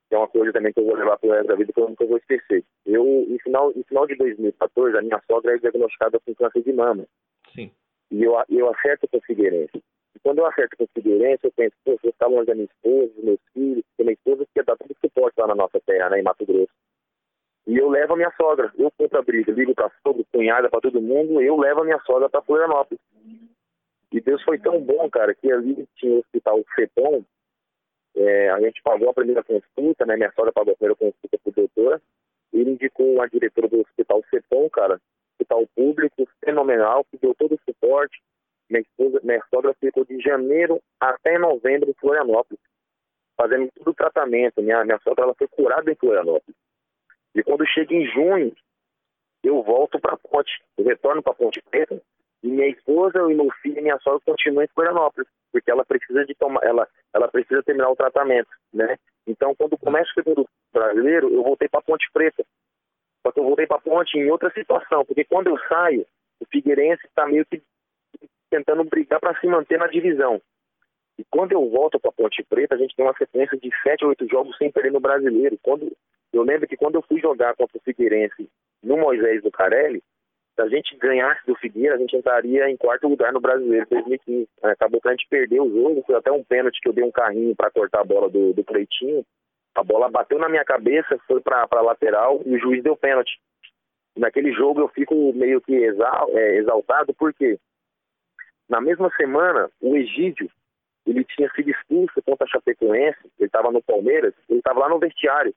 [0.08, 1.80] que é uma coisa também que eu vou levar para o resto da vida que
[1.80, 2.62] eu nunca vou esquecer.
[2.84, 6.72] Eu, em final, em final de 2014, a minha sogra é diagnosticada com câncer de
[6.72, 7.06] mama.
[8.14, 9.82] E eu, eu acerto com o Figueirense.
[10.14, 12.66] E quando eu acerto com o Figueirense, eu penso, pô, eu estava longe da minha
[12.66, 16.10] esposa, dos meus filhos, porque minha esposa quer dar todo suporte lá na nossa terra,
[16.10, 16.70] né, em Mato Grosso.
[17.66, 18.72] E eu levo a minha sogra.
[18.78, 21.98] Eu compro a briga, ligo para sogra, cunhada, para todo mundo, eu levo a minha
[22.06, 23.00] sogra para Florianópolis.
[24.12, 27.24] E Deus foi tão bom, cara, que ali tinha o hospital CEPOM,
[28.14, 30.14] é, a gente pagou a primeira consulta, né?
[30.14, 32.00] Minha sogra pagou a primeira consulta pro doutor.
[32.52, 35.00] Ele indicou a diretora do hospital CEPOM, cara,
[35.34, 38.20] hospital público, fenomenal, que deu todo o suporte.
[38.70, 42.60] Minha, esposa, minha sogra ficou de janeiro até novembro em Florianópolis,
[43.36, 44.62] fazendo todo o tratamento.
[44.62, 46.56] Minha, minha sogra ela foi curada em Florianópolis.
[47.34, 48.54] E quando chega em junho,
[49.42, 52.00] eu volto para ponte, eu retorno para Ponte Preta,
[52.42, 56.24] e minha esposa e meu filho e minha sogra continuam em Florianópolis, porque ela precisa
[56.24, 58.96] de tomar, ela, ela precisa terminar o tratamento, né?
[59.26, 62.44] Então, quando começa o segundo brasileiro, eu voltei para Ponte Preta.
[63.44, 66.06] Eu voltei para Ponte em outra situação, porque quando eu saio,
[66.40, 67.60] o Figueirense está meio que
[68.50, 70.40] tentando brigar para se manter na divisão.
[71.18, 74.10] E quando eu volto para Ponte Preta, a gente tem uma sequência de sete ou
[74.10, 75.58] oito jogos sem perder no brasileiro.
[75.62, 75.92] Quando
[76.32, 78.48] eu lembro que quando eu fui jogar contra o Figueirense
[78.82, 80.02] no Moisés do Carelli,
[80.54, 84.48] se a gente ganhasse do Figueira, a gente entraria em quarto lugar no Brasileiro 2015.
[84.62, 87.04] É, acabou que a gente perdeu o jogo, foi até um pênalti que eu dei
[87.04, 89.22] um carrinho para cortar a bola do, do Cleitinho.
[89.74, 93.38] A bola bateu na minha cabeça, foi para a lateral e o juiz deu pênalti.
[94.16, 97.58] Naquele jogo eu fico meio que exal, é, exaltado, porque
[98.68, 100.48] na mesma semana o Egídio
[101.06, 104.98] ele tinha sido expulso contra a Chapecoense, ele estava no Palmeiras, ele estava lá no
[104.98, 105.54] vestiário,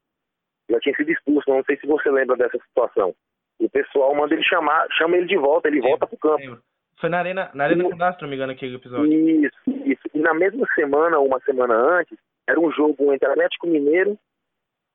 [0.69, 3.15] já tinha sido expulso, não sei se você lembra dessa situação
[3.59, 6.59] o pessoal manda ele chamar, chama ele de volta, ele Sim, volta pro campo.
[6.99, 9.11] Foi na Arena, na arena Castro, não me engano, aquele episódio.
[9.11, 10.01] Isso, isso.
[10.13, 12.17] E na mesma semana, uma semana antes,
[12.47, 14.17] era um jogo entre Atlético Mineiro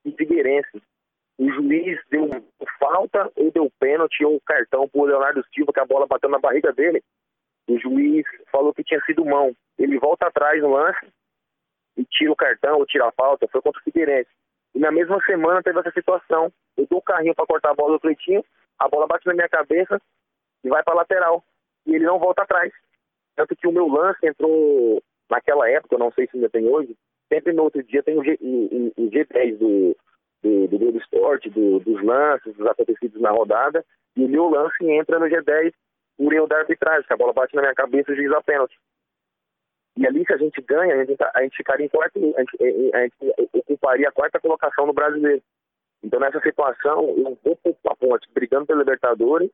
[0.05, 0.83] e Figueirense.
[1.39, 2.29] O juiz deu
[2.79, 6.73] falta ou deu pênalti ou cartão pro Leonardo Silva, que a bola bateu na barriga
[6.73, 7.03] dele.
[7.69, 9.55] O juiz falou que tinha sido mão.
[9.79, 11.07] Ele volta atrás no lance
[11.97, 13.49] e tira o cartão ou tira a falta.
[13.49, 14.31] Foi contra o Figueirense.
[14.75, 16.51] E na mesma semana teve essa situação.
[16.77, 18.45] Eu dou o carrinho para cortar a bola do Cleitinho,
[18.79, 20.01] a bola bate na minha cabeça
[20.65, 21.45] e vai para lateral.
[21.87, 22.73] E ele não volta atrás.
[23.37, 26.97] Tanto que o meu lance entrou naquela época, eu não sei se ainda tem hoje,
[27.33, 29.97] sempre no outro dia tem o, G, o, o G10 do,
[30.43, 34.85] do, do Globo Esporte, do, dos lances, dos acontecidos na rodada, e o meu lance
[34.85, 35.73] entra no G10
[36.19, 38.79] por erro da arbitragem, que a bola bate na minha cabeça e juiz a pênalti.
[39.97, 42.95] E ali, se a gente ganha, a gente, a gente ficaria em quarto, a gente,
[42.95, 43.15] a gente
[43.55, 45.43] ocuparia a quarta colocação no brasileiro.
[46.03, 49.51] Então, nessa situação, eu vou a ponte brigando pelo Libertadores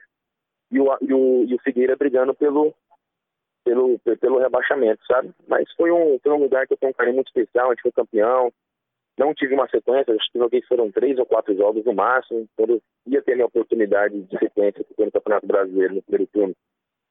[0.70, 2.74] e o, e o, e o Figueira brigando pelo,
[3.69, 5.31] pelo, pelo rebaixamento, sabe?
[5.47, 7.83] Mas foi um, foi um lugar que eu tenho um carinho muito especial, a gente
[7.83, 8.51] foi campeão.
[9.19, 12.49] Não tive uma sequência, acho que joguei foram três ou quatro jogos no máximo.
[12.57, 16.55] Quando ia ter a minha oportunidade de sequência no Campeonato Brasileiro no primeiro turno,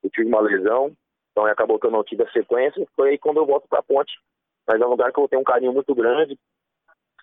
[0.04, 0.94] eu tive uma lesão,
[1.32, 2.88] então acabou que eu não tive a sequência.
[2.96, 4.14] Foi aí quando eu volto para a ponte.
[4.66, 6.40] Mas é um lugar que eu tenho um carinho muito grande.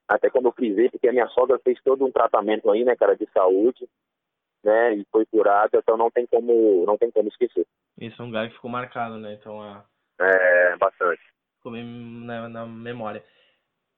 [0.06, 3.16] Até quando eu frisei, porque a minha sogra fez todo um tratamento aí, né, cara,
[3.16, 3.88] de saúde
[4.64, 4.94] né?
[4.94, 7.66] E foi curada, então não tem como, não tem como esquecer.
[8.00, 9.34] Isso é um lugar que ficou marcado, né?
[9.34, 9.84] Então a...
[10.20, 11.22] É, bastante.
[11.56, 13.22] Ficou na, na memória.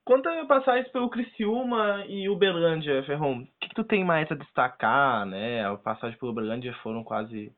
[0.06, 3.40] Conta passagens pelo Criciúma e Uberlândia, Ferron.
[3.40, 5.66] O que, que, tu tem mais a destacar, né?
[5.66, 7.52] A passagem pelo Uberlândia foram quase.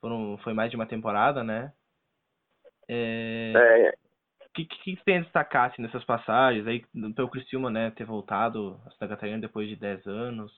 [0.00, 1.72] Foram, foi mais de uma temporada, né?
[2.88, 3.52] É...
[3.52, 3.90] é...
[4.46, 6.66] O que, que, que tem a destacar assim, nessas passagens?
[6.68, 6.84] Aí,
[7.16, 7.90] pelo Criciúma, né?
[7.90, 10.52] Ter voltado a Santa Catarina depois de 10 anos.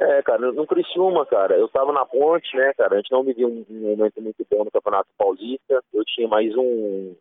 [0.00, 3.48] É, cara, no Criciúma, cara, eu tava na ponte, né, cara, a gente não vivia
[3.48, 7.16] um, um momento muito bom no Campeonato Paulista, eu tinha mais um,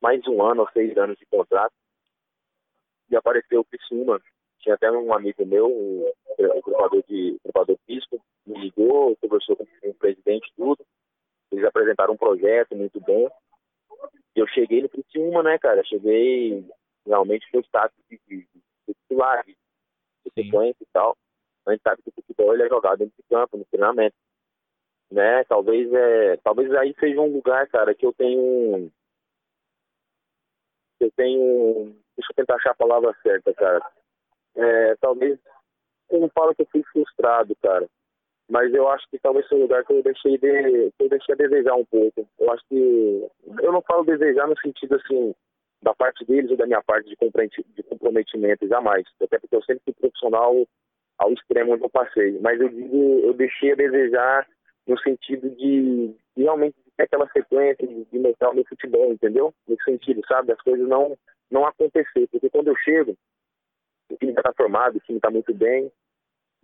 [0.00, 1.74] mais um ano ou seis anos de contrato,
[3.10, 4.18] e apareceu o Criciúma,
[4.60, 9.54] tinha até um amigo meu, o, o grupador de, o grupador Pisco, me ligou, conversou
[9.54, 10.82] com o presidente tudo,
[11.52, 13.28] eles apresentaram um projeto muito bom,
[14.34, 16.66] e eu cheguei no Criciúma, né, cara, cheguei
[17.06, 18.48] realmente com status de, de,
[18.86, 19.54] de titular, de,
[20.24, 21.14] de sequência e tal,
[21.66, 24.14] a gente sabe que o futebol ele é jogado dentro de campo, no treinamento.
[25.10, 25.44] Né?
[25.44, 28.90] Talvez, é, talvez aí seja um lugar, cara, que eu tenho.
[31.00, 31.94] Eu tenho.
[32.16, 33.84] Deixa eu tentar achar a palavra certa, cara.
[34.56, 35.38] É, talvez.
[36.10, 37.88] Eu não falo que eu fui frustrado, cara.
[38.48, 40.92] Mas eu acho que talvez seja um lugar que eu deixei de.
[40.98, 42.28] Eu deixei a desejar um pouco.
[42.38, 43.28] Eu acho que.
[43.62, 45.34] Eu não falo desejar no sentido assim
[45.82, 49.06] da parte deles ou da minha parte de comprometimento, jamais.
[49.20, 50.66] Até porque eu sempre fui profissional
[51.18, 52.38] ao extremo onde eu passei.
[52.40, 54.46] Mas eu digo, eu deixei a desejar
[54.86, 59.52] no sentido de, de realmente ter aquela sequência de, de mostrar o meu futebol, entendeu?
[59.66, 60.52] Nesse sentido, sabe?
[60.52, 61.16] As coisas não,
[61.50, 62.28] não acontecer.
[62.30, 63.16] Porque quando eu chego,
[64.10, 65.90] o time está formado, o time está muito bem.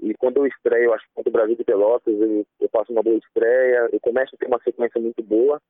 [0.00, 3.02] E quando eu estreio, acho que contra o Brasil de Pelotas, eu, eu faço uma
[3.02, 5.60] boa estreia, eu começo a ter uma sequência muito boa.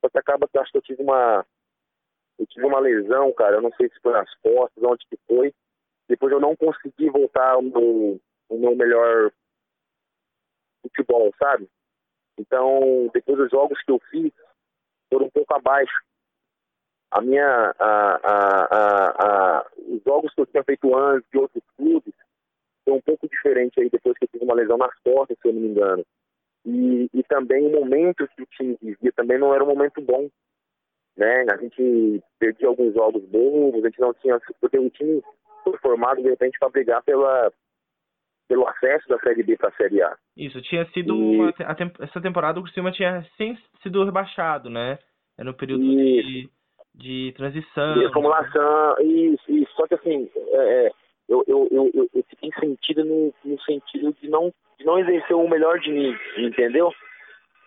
[0.00, 1.44] Só que acaba que eu acho que eu tive uma.
[2.38, 3.56] Eu tive uma lesão, cara.
[3.56, 5.52] Eu não sei se foi nas costas, onde que foi
[6.12, 9.32] depois eu não consegui voltar ao meu, meu melhor
[10.82, 11.66] futebol, sabe?
[12.38, 14.30] Então, depois dos jogos que eu fiz,
[15.10, 16.04] foram um pouco abaixo.
[17.10, 22.14] A minha, a, a, a, os jogos que eu tinha feito antes de outros clubes,
[22.84, 25.54] foi um pouco diferente aí depois que eu tive uma lesão nas costas, se eu
[25.54, 26.04] não me engano.
[26.66, 30.28] E, e também o momento que o time vivia também não era um momento bom.
[31.16, 31.46] Né?
[31.50, 34.38] A gente perdia alguns jogos bons, a gente não tinha.
[34.60, 35.22] Porque o time
[35.80, 37.50] formado de repente para brigar pela
[38.48, 40.14] pelo acesso da Série B para a Série A.
[40.36, 41.36] Isso, tinha sido e...
[41.36, 44.98] uma, a, essa temporada o Criciúma tinha sem, sido rebaixado, né?
[45.38, 46.50] Era no período de,
[46.94, 47.94] de transição.
[47.94, 49.72] De acumulação, isso, isso.
[49.74, 50.90] Só que assim, é, é
[51.28, 55.48] eu, eu, eu, eu, fiquei sentido no, no sentido de não, de não exercer o
[55.48, 56.92] melhor de mim, entendeu?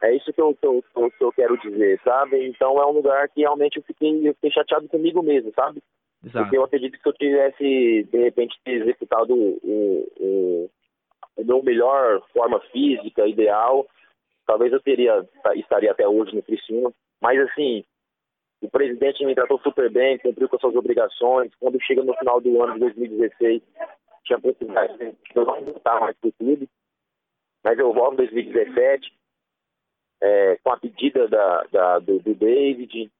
[0.03, 2.47] É isso que eu, que eu, que eu quero dizer, sabe?
[2.47, 5.81] Então é um lugar que realmente eu fiquei, eu fiquei chateado comigo mesmo, sabe?
[6.26, 6.45] Exato.
[6.45, 10.69] Porque eu acredito que se eu tivesse, de repente, executado o, o,
[11.38, 13.86] o meu melhor forma física, ideal,
[14.47, 16.91] talvez eu teria estaria até hoje no Criciúma.
[17.21, 17.86] Mas, assim,
[18.61, 21.53] o presidente me tratou super bem, cumpriu com as suas obrigações.
[21.59, 23.61] Quando chega no final do ano de 2016,
[24.23, 26.67] tinha possibilidade de eu não voltar mais para clube.
[27.63, 29.13] Mas eu volto em 2017,
[30.21, 33.11] é, com a pedida da, da do, do David,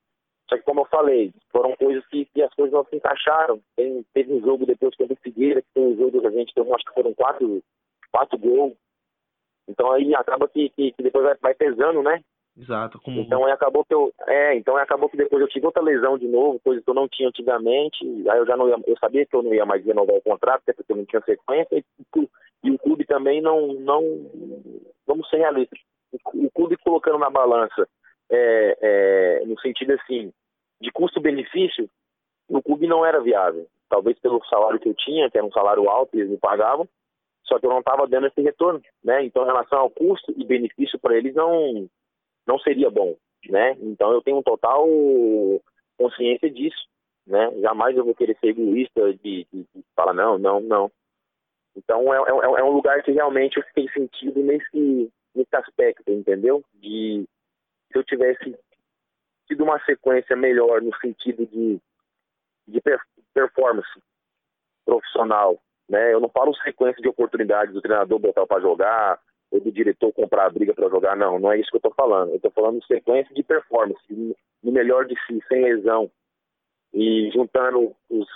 [0.48, 3.60] só que, como eu falei, foram coisas que, que as coisas não se encaixaram.
[3.76, 6.54] Tem, teve um jogo depois contra o Figueira, que foi um jogo que a gente
[6.54, 7.64] teve, acho que foram quatro,
[8.12, 8.74] quatro gols.
[9.68, 12.22] Então aí acaba que, que, que depois vai, vai, pesando, né?
[12.56, 13.00] Exato.
[13.02, 13.20] Como...
[13.22, 14.14] Então aí acabou que eu.
[14.28, 16.93] É, então aí acabou que depois eu tive outra lesão de novo, coisa que eu
[16.93, 18.06] não tinha antigamente.
[18.30, 20.62] Aí eu já não ia, eu sabia que eu não ia mais renovar o contrato,
[20.62, 21.84] até porque eu não tinha sequência, e,
[22.64, 24.02] e o clube também não, não.
[25.08, 25.80] Vamos ser realistas.
[26.34, 27.88] O clube colocando na balança
[28.32, 30.32] é, é, no sentido assim,
[30.82, 31.89] de custo-benefício,
[32.47, 33.67] o clube não era viável.
[33.89, 36.88] talvez pelo salário que eu tinha, que era um salário alto, eles me pagavam,
[37.43, 39.23] só que eu não estava dando esse retorno, né?
[39.23, 41.88] Então, em relação ao custo e benefício para eles, não,
[42.47, 43.15] não seria bom,
[43.49, 43.78] né?
[43.80, 44.88] Então, eu tenho um total
[45.97, 46.88] consciência disso,
[47.26, 47.51] né?
[47.61, 50.91] Jamais eu vou querer ser egoísta de, de, de falar, não, não, não.
[51.76, 56.63] Então, é, é, é, um lugar que realmente eu fiquei sentido nesse, nesse aspecto, entendeu?
[56.73, 57.26] De
[57.91, 58.57] se eu tivesse
[59.47, 61.79] tido uma sequência melhor no sentido de,
[62.67, 62.81] de
[63.33, 63.89] performance
[64.86, 65.59] profissional,
[65.89, 66.13] né?
[66.13, 69.19] Eu não falo sequência de oportunidades do treinador botar para jogar
[69.51, 71.93] ou do diretor comprar a briga para jogar, não, não é isso que eu estou
[71.93, 72.31] falando.
[72.31, 76.11] Eu estou falando sequência de performance, no melhor de si, sem lesão
[76.93, 78.27] e juntando os,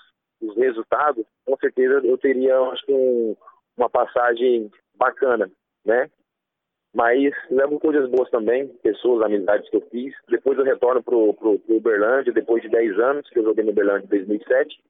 [0.41, 3.35] os resultados, com certeza eu teria, acho que um,
[3.77, 5.49] uma passagem bacana,
[5.85, 6.11] né?
[6.93, 10.13] Mas levo coisas boas também, pessoas, amizades que eu fiz.
[10.27, 13.71] Depois eu retorno pro, pro, pro Uberlândia, depois de 10 anos, que eu joguei no
[13.71, 14.83] Uberlândia em 2007.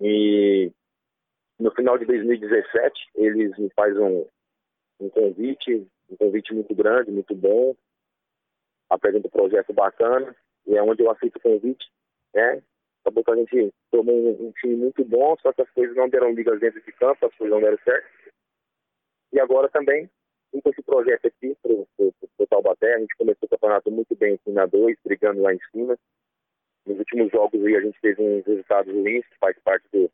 [0.00, 0.72] E
[1.58, 4.26] no final de 2017, eles me fazem um,
[5.00, 7.76] um convite, um convite muito grande, muito bom.
[8.88, 10.34] Apresenta um projeto bacana,
[10.66, 11.86] e é onde eu aceito o convite,
[12.34, 12.62] né?
[13.02, 16.08] Acabou que a gente tomou um, um time muito bom, só que as coisas não
[16.08, 18.06] deram ligas dentro de campo, as coisas não deram certo.
[19.32, 20.08] E agora também
[20.62, 22.94] com esse projeto aqui para o Taubaté.
[22.94, 25.96] A gente começou o campeonato muito bem aqui na 2, brigando lá em cima.
[26.86, 30.10] Nos últimos jogos aí a gente teve uns resultados ruins, que faz parte do,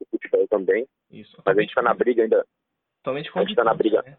[0.00, 0.86] do futebol também.
[1.10, 1.40] Isso.
[1.44, 2.46] Mas a gente está na briga ainda.
[3.02, 4.02] Totalmente a gente está na briga.
[4.02, 4.16] Né?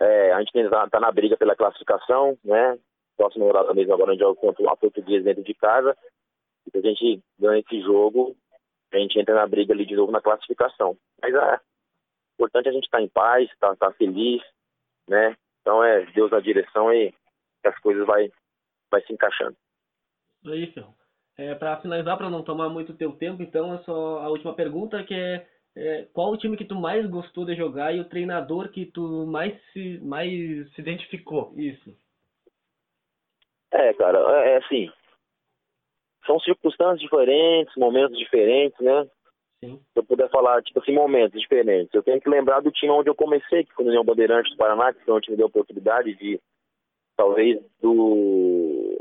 [0.00, 2.78] É, a gente está tá na briga pela classificação, né?
[3.16, 5.96] Próxima rodada mesmo agora a gente joga contra a Portuguesa dentro de casa.
[6.66, 8.36] E se a gente ganha esse jogo,
[8.92, 10.96] a gente entra na briga ali de novo na classificação.
[11.20, 11.60] Mas é,
[12.42, 14.42] importante a gente estar tá em paz, estar tá, tá feliz,
[15.08, 15.36] né?
[15.60, 17.12] Então é Deus na direção e
[17.62, 18.30] que as coisas vai,
[18.90, 19.56] vai se encaixando.
[20.42, 20.94] Isso aí, Ferro.
[21.38, 25.02] É, para finalizar, para não tomar muito teu tempo, então é só a última pergunta
[25.04, 28.68] que é, é, qual o time que tu mais gostou de jogar e o treinador
[28.70, 30.30] que tu mais se, mais
[30.74, 31.54] se identificou?
[31.56, 31.96] Isso.
[33.70, 34.90] É, cara, é, é assim.
[36.26, 39.08] São circunstâncias diferentes, momentos diferentes, né?
[39.62, 39.76] Sim.
[39.76, 41.94] Se eu puder falar, tipo assim, momentos diferentes.
[41.94, 44.56] Eu tenho que lembrar do time onde eu comecei, que foi no União Bandeirante do
[44.56, 46.40] Paraná, que foi onde me deu a oportunidade de,
[47.16, 48.98] talvez, do.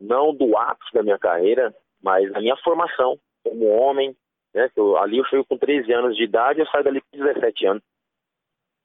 [0.00, 4.14] Não do ápice da minha carreira, mas da minha formação como homem.
[4.52, 4.68] Né?
[4.74, 7.82] Eu, ali eu chego com 13 anos de idade eu saio dali com 17 anos.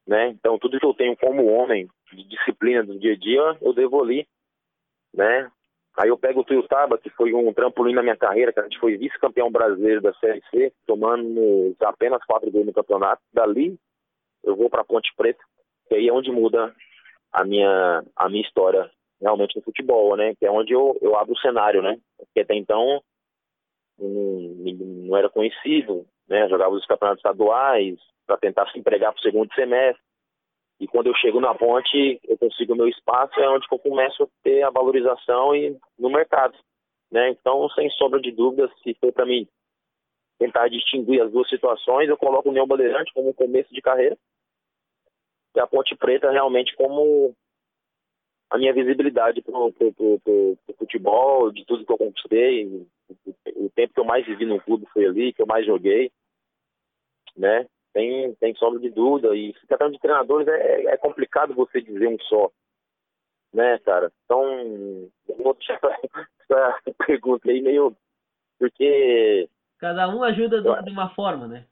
[0.08, 0.30] Né?
[0.30, 4.02] Então, tudo que eu tenho como homem, de disciplina do dia a dia, eu devo
[4.02, 4.28] ali.
[5.14, 5.52] Né?
[5.98, 8.80] Aí eu pego o Tuiutaba, que foi um trampolim na minha carreira, que a gente
[8.80, 13.22] foi vice-campeão brasileiro da Série C, tomando apenas quatro gols no campeonato.
[13.34, 13.78] Dali
[14.44, 15.44] eu vou para Ponte Preta,
[15.88, 16.74] que aí é onde muda
[17.32, 18.90] a minha, a minha história
[19.22, 20.34] realmente no futebol, né?
[20.36, 21.98] Que é onde eu, eu abro o cenário, né?
[22.18, 23.02] Porque até então
[24.00, 24.40] não,
[25.08, 26.48] não era conhecido, né?
[26.50, 30.02] Jogava os campeonatos estaduais para tentar se empregar para o segundo semestre.
[30.82, 34.24] E quando eu chego na ponte, eu consigo o meu espaço, é onde eu começo
[34.24, 36.58] a ter a valorização e, no mercado.
[37.12, 37.30] Né?
[37.30, 39.48] Então, sem sombra de dúvidas, se for para mim
[40.40, 44.18] tentar distinguir as duas situações, eu coloco o União Bandeirante como começo de carreira
[45.56, 47.36] e a Ponte Preta realmente como
[48.50, 52.88] a minha visibilidade para o futebol, de tudo que eu conquistei, o,
[53.66, 56.12] o tempo que eu mais vivi no clube foi ali, que eu mais joguei,
[57.38, 57.68] né?
[57.94, 59.36] Tem, tem sombra de dúvida.
[59.36, 62.52] E se tratando de treinadores, é, é complicado você dizer um só.
[63.54, 64.12] Né, cara?
[64.24, 67.96] Então, vou deixar essa pergunta aí meio.
[68.58, 69.50] Porque.
[69.78, 71.66] Cada um ajuda de, de uma forma, né?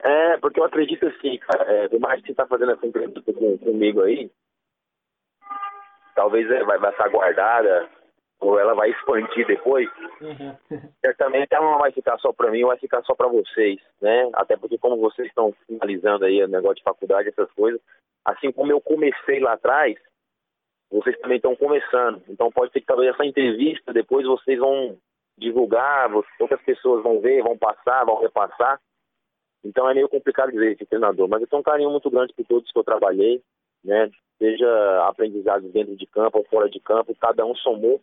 [0.00, 1.64] É, porque eu acredito assim, cara.
[1.64, 4.30] É, por mais que você tá fazendo essa entrevista com, comigo aí,
[6.14, 7.88] talvez é, vai, vai estar guardada
[8.40, 9.88] ou ela vai expandir depois,
[10.20, 10.56] uhum.
[11.04, 14.30] certamente ela não vai ficar só para mim, vai ficar só para vocês, né?
[14.34, 17.80] Até porque como vocês estão finalizando aí o negócio de faculdade, essas coisas,
[18.24, 19.96] assim como eu comecei lá atrás,
[20.90, 22.22] vocês também estão começando.
[22.28, 24.96] Então pode ser que talvez essa entrevista depois vocês vão
[25.36, 26.10] divulgar,
[26.40, 28.80] outras pessoas vão ver, vão passar, vão repassar.
[29.64, 32.46] Então é meio complicado dizer esse treinador, mas eu tenho um carinho muito grande por
[32.46, 33.42] todos que eu trabalhei,
[33.84, 34.08] né?
[34.38, 38.00] Seja aprendizados dentro de campo ou fora de campo, cada um somou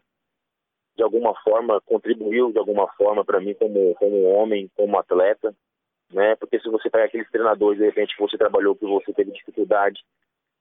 [0.95, 5.53] de alguma forma contribuiu de alguma forma para mim como como homem, como atleta,
[6.11, 6.35] né?
[6.35, 10.01] Porque se você pega aqueles treinadores de repente que você trabalhou que você teve dificuldade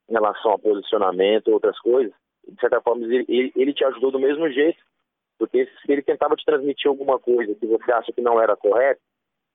[0.08, 2.12] em relação ao posicionamento, outras coisas,
[2.46, 4.78] de certa forma ele, ele, te ajudou do mesmo jeito,
[5.38, 9.00] porque se ele tentava te transmitir alguma coisa que você acha que não era correto,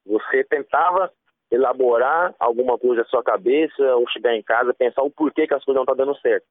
[0.06, 1.12] você tentava
[1.52, 5.64] elaborar alguma coisa na sua cabeça ou chegar em casa pensar o porquê que as
[5.64, 6.46] coisas não estão tá dando certo.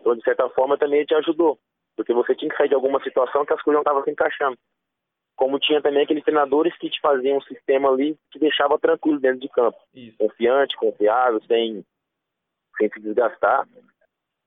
[0.00, 1.58] Então, de certa forma, também te ajudou.
[1.96, 4.56] Porque você tinha que sair de alguma situação que as coisas não estavam se encaixando.
[5.36, 9.40] como tinha também aqueles treinadores que te faziam um sistema ali que deixava tranquilo dentro
[9.40, 9.78] de campo.
[9.94, 10.16] Isso.
[10.18, 11.84] Confiante, confiável, sem,
[12.78, 13.66] sem se desgastar.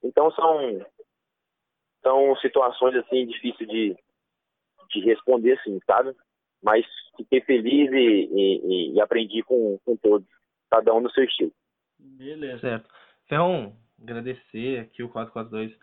[0.04, 0.86] Então são,
[2.02, 3.98] são situações assim difíceis de,
[4.89, 6.16] de responder assim, sabe?
[6.64, 6.86] Mas
[7.18, 10.28] fiquei feliz e, e, e aprendi com, com todos,
[10.70, 11.52] cada um no seu estilo.
[12.00, 12.60] Beleza.
[12.60, 12.89] Certo.
[13.28, 15.76] Ferrão, agradecer aqui o 442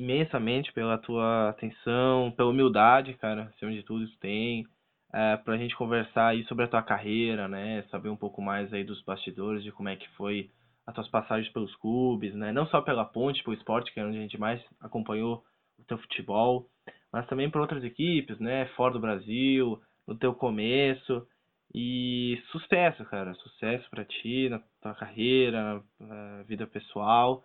[0.00, 4.66] imensamente pela tua atenção, pela humildade, cara, acima de tudo isso tem,
[5.12, 8.82] é, pra gente conversar aí sobre a tua carreira, né, saber um pouco mais aí
[8.82, 10.50] dos bastidores, de como é que foi
[10.86, 14.18] as tuas passagens pelos clubes, né, não só pela Ponte, pelo esporte, que é onde
[14.18, 15.44] a gente mais acompanhou
[15.78, 16.66] o teu futebol,
[17.12, 21.26] mas também para outras equipes, né, fora do Brasil, no teu começo,
[21.74, 27.44] e sucesso, cara, sucesso para ti, na tua carreira, na vida pessoal,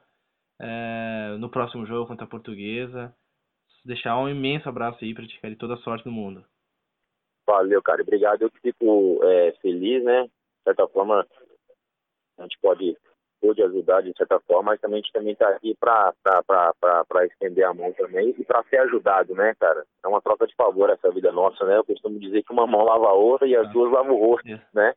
[0.60, 3.14] é, no próximo jogo contra a Portuguesa.
[3.84, 6.44] Deixar um imenso abraço aí para ti, cara, e toda a sorte do mundo.
[7.48, 8.02] Valeu, cara.
[8.02, 8.42] Obrigado.
[8.42, 10.24] Eu fico é, feliz, né?
[10.24, 11.26] De certa forma,
[12.40, 12.98] a gente pode,
[13.40, 16.14] pode ajudar de certa forma, mas também a gente também está aqui para
[17.26, 19.86] estender a mão também e para ser ajudado, né, cara?
[20.04, 21.78] É uma troca de favor essa vida nossa, né?
[21.78, 23.72] Eu costumo dizer que uma mão lava a outra e as ah.
[23.72, 24.94] duas lavam o rosto, né?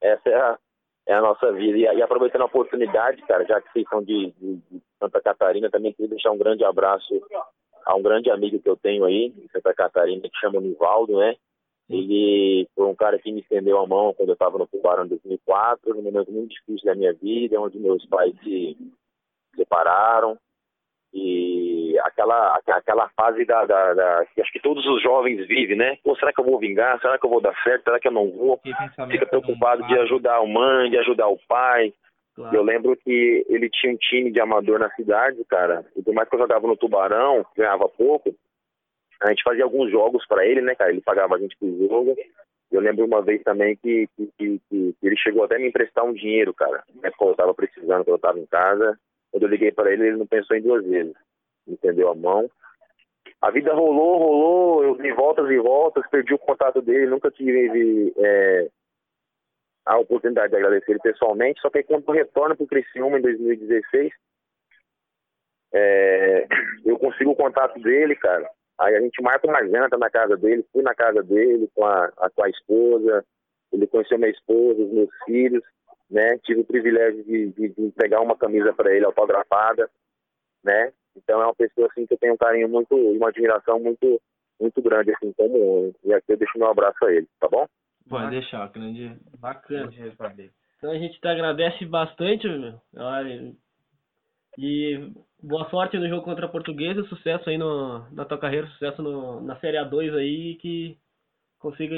[0.00, 0.58] Essa é a,
[1.06, 1.78] é a nossa vida.
[1.78, 5.70] E, e, aproveitando a oportunidade, cara, já que vocês são de, de, de, Santa Catarina,
[5.70, 7.20] também queria deixar um grande abraço
[7.84, 11.34] a um grande amigo que eu tenho aí, de Santa Catarina, que chama Nivaldo, né?
[11.90, 15.08] Ele foi um cara que me estendeu a mão quando eu estava no Tubarão em
[15.08, 18.76] 2004, num momento muito difícil da minha vida, onde meus pais se
[19.56, 20.38] separaram
[21.12, 21.71] e
[22.04, 25.96] aquela aquela fase da, da, da, que acho que todos os jovens vivem, né?
[26.02, 27.00] Pô, será que eu vou vingar?
[27.00, 27.84] Será que eu vou dar certo?
[27.84, 28.60] Será que eu não vou?
[29.10, 31.92] Fica preocupado de ajudar a mãe, de ajudar o pai.
[32.34, 32.56] Claro.
[32.56, 35.84] Eu lembro que ele tinha um time de amador na cidade, cara.
[35.94, 38.34] E por mais que eu jogava no Tubarão, ganhava pouco,
[39.22, 40.90] a gente fazia alguns jogos para ele, né, cara?
[40.90, 42.16] Ele pagava a gente por jogo.
[42.70, 46.14] Eu lembro uma vez também que, que, que, que ele chegou até me emprestar um
[46.14, 46.82] dinheiro, cara.
[47.18, 48.98] Quando eu tava precisando, quando eu tava em casa.
[49.30, 51.14] Quando eu liguei para ele, ele não pensou em duas vezes.
[51.66, 52.50] Entendeu a mão.
[53.40, 58.12] A vida rolou, rolou, eu dei voltas e voltas, perdi o contato dele, nunca tive
[58.16, 58.68] é,
[59.84, 63.22] a oportunidade de agradecer ele pessoalmente, só que quando eu retorno para o Criciúma em
[63.22, 64.12] 2016,
[65.74, 66.46] é,
[66.84, 68.48] eu consigo o contato dele, cara.
[68.78, 72.12] Aí a gente marca uma janta na casa dele, fui na casa dele com a,
[72.18, 73.24] a, com a esposa,
[73.72, 75.64] ele conheceu minha esposa, os meus filhos
[76.12, 76.38] né?
[76.44, 79.90] Tive o privilégio de, de, de entregar uma camisa para ele autografada,
[80.62, 80.92] né?
[81.16, 84.20] Então é uma pessoa assim que eu tenho um carinho muito, uma admiração muito,
[84.60, 85.94] muito grande assim como.
[86.04, 87.66] E aqui eu deixo meu abraço a ele, tá bom?
[88.08, 89.90] Pode deixar, grande, bacana.
[90.76, 92.80] Então a gente te agradece bastante, meu.
[94.58, 95.10] E
[95.42, 99.40] boa sorte no jogo contra a Portuguesa, sucesso aí no, na tua carreira, sucesso no,
[99.40, 100.98] na Série A2 aí, que
[101.58, 101.94] consiga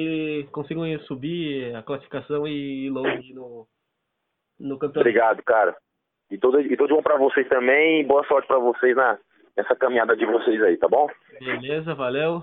[0.52, 3.66] consigam subir a classificação e ir longe no,
[4.60, 5.00] no campeonato.
[5.00, 5.76] Obrigado, cara.
[6.30, 9.18] E tudo, e tudo bom para vocês também boa sorte para vocês na,
[9.56, 11.06] nessa caminhada de vocês aí, tá bom?
[11.38, 12.42] Beleza, valeu.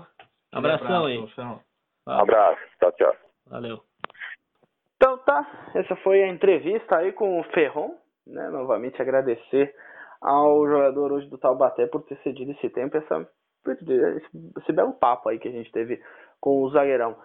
[0.52, 1.18] Abração aí.
[1.18, 3.16] Um abraço, tchau, tchau.
[3.48, 3.80] Valeu.
[4.96, 8.48] Então tá, essa foi a entrevista aí com o Ferron, né?
[8.50, 9.74] Novamente agradecer
[10.20, 13.28] ao jogador hoje do Taubaté por ter cedido esse tempo, essa,
[13.66, 16.00] esse, esse belo papo aí que a gente teve
[16.40, 17.16] com o zagueirão.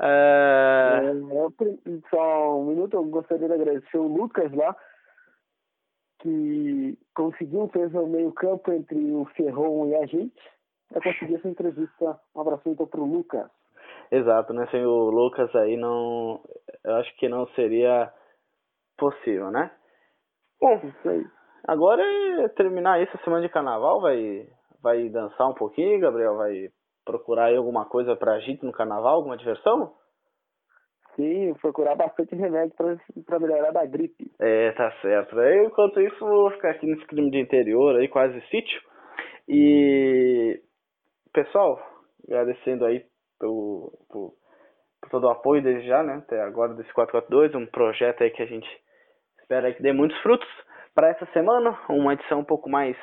[0.00, 1.00] É...
[1.02, 4.76] É, só um minuto, eu gostaria de agradecer o Lucas lá,
[6.24, 10.42] que conseguiu, fez o meio campo entre o Ferron e a gente.
[10.92, 12.18] Eu consegui essa entrevista.
[12.34, 13.50] Um abraço então pro Lucas.
[14.10, 14.66] Exato, né?
[14.70, 16.40] Sem o Lucas aí não.
[16.82, 18.10] Eu acho que não seria
[18.96, 19.70] possível, né?
[20.60, 20.80] Bom,
[21.66, 24.48] agora é terminar essa semana de carnaval, vai,
[24.80, 26.70] vai dançar um pouquinho, Gabriel, vai
[27.04, 29.92] procurar aí alguma coisa pra gente no carnaval, alguma diversão?
[31.16, 32.74] Sim, procurar bastante remédio
[33.24, 34.30] para melhorar da gripe.
[34.40, 35.38] É, tá certo.
[35.40, 38.80] Eu, enquanto isso, vou ficar aqui nesse crime de interior aí, quase sítio.
[39.48, 40.60] E,
[41.32, 41.80] pessoal,
[42.26, 43.04] agradecendo aí
[43.38, 44.32] pelo, por,
[45.00, 46.16] por, todo o apoio desde já, né?
[46.16, 48.68] Até agora desse 442, um projeto aí que a gente
[49.40, 50.48] espera que dê muitos frutos
[50.94, 51.78] para essa semana.
[51.88, 52.96] Uma edição um pouco mais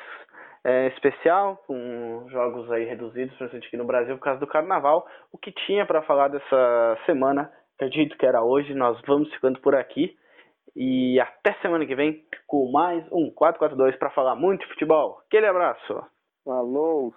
[0.64, 5.06] é, especial, com jogos aí reduzidos, principalmente aqui no Brasil, por causa do carnaval.
[5.32, 7.50] O que tinha para falar dessa semana,
[7.82, 8.74] acredito que era hoje.
[8.74, 10.16] Nós vamos ficando por aqui.
[10.74, 15.20] E até semana que vem com mais um 442 para falar muito de futebol.
[15.26, 16.02] Aquele abraço.
[16.44, 17.12] Falou!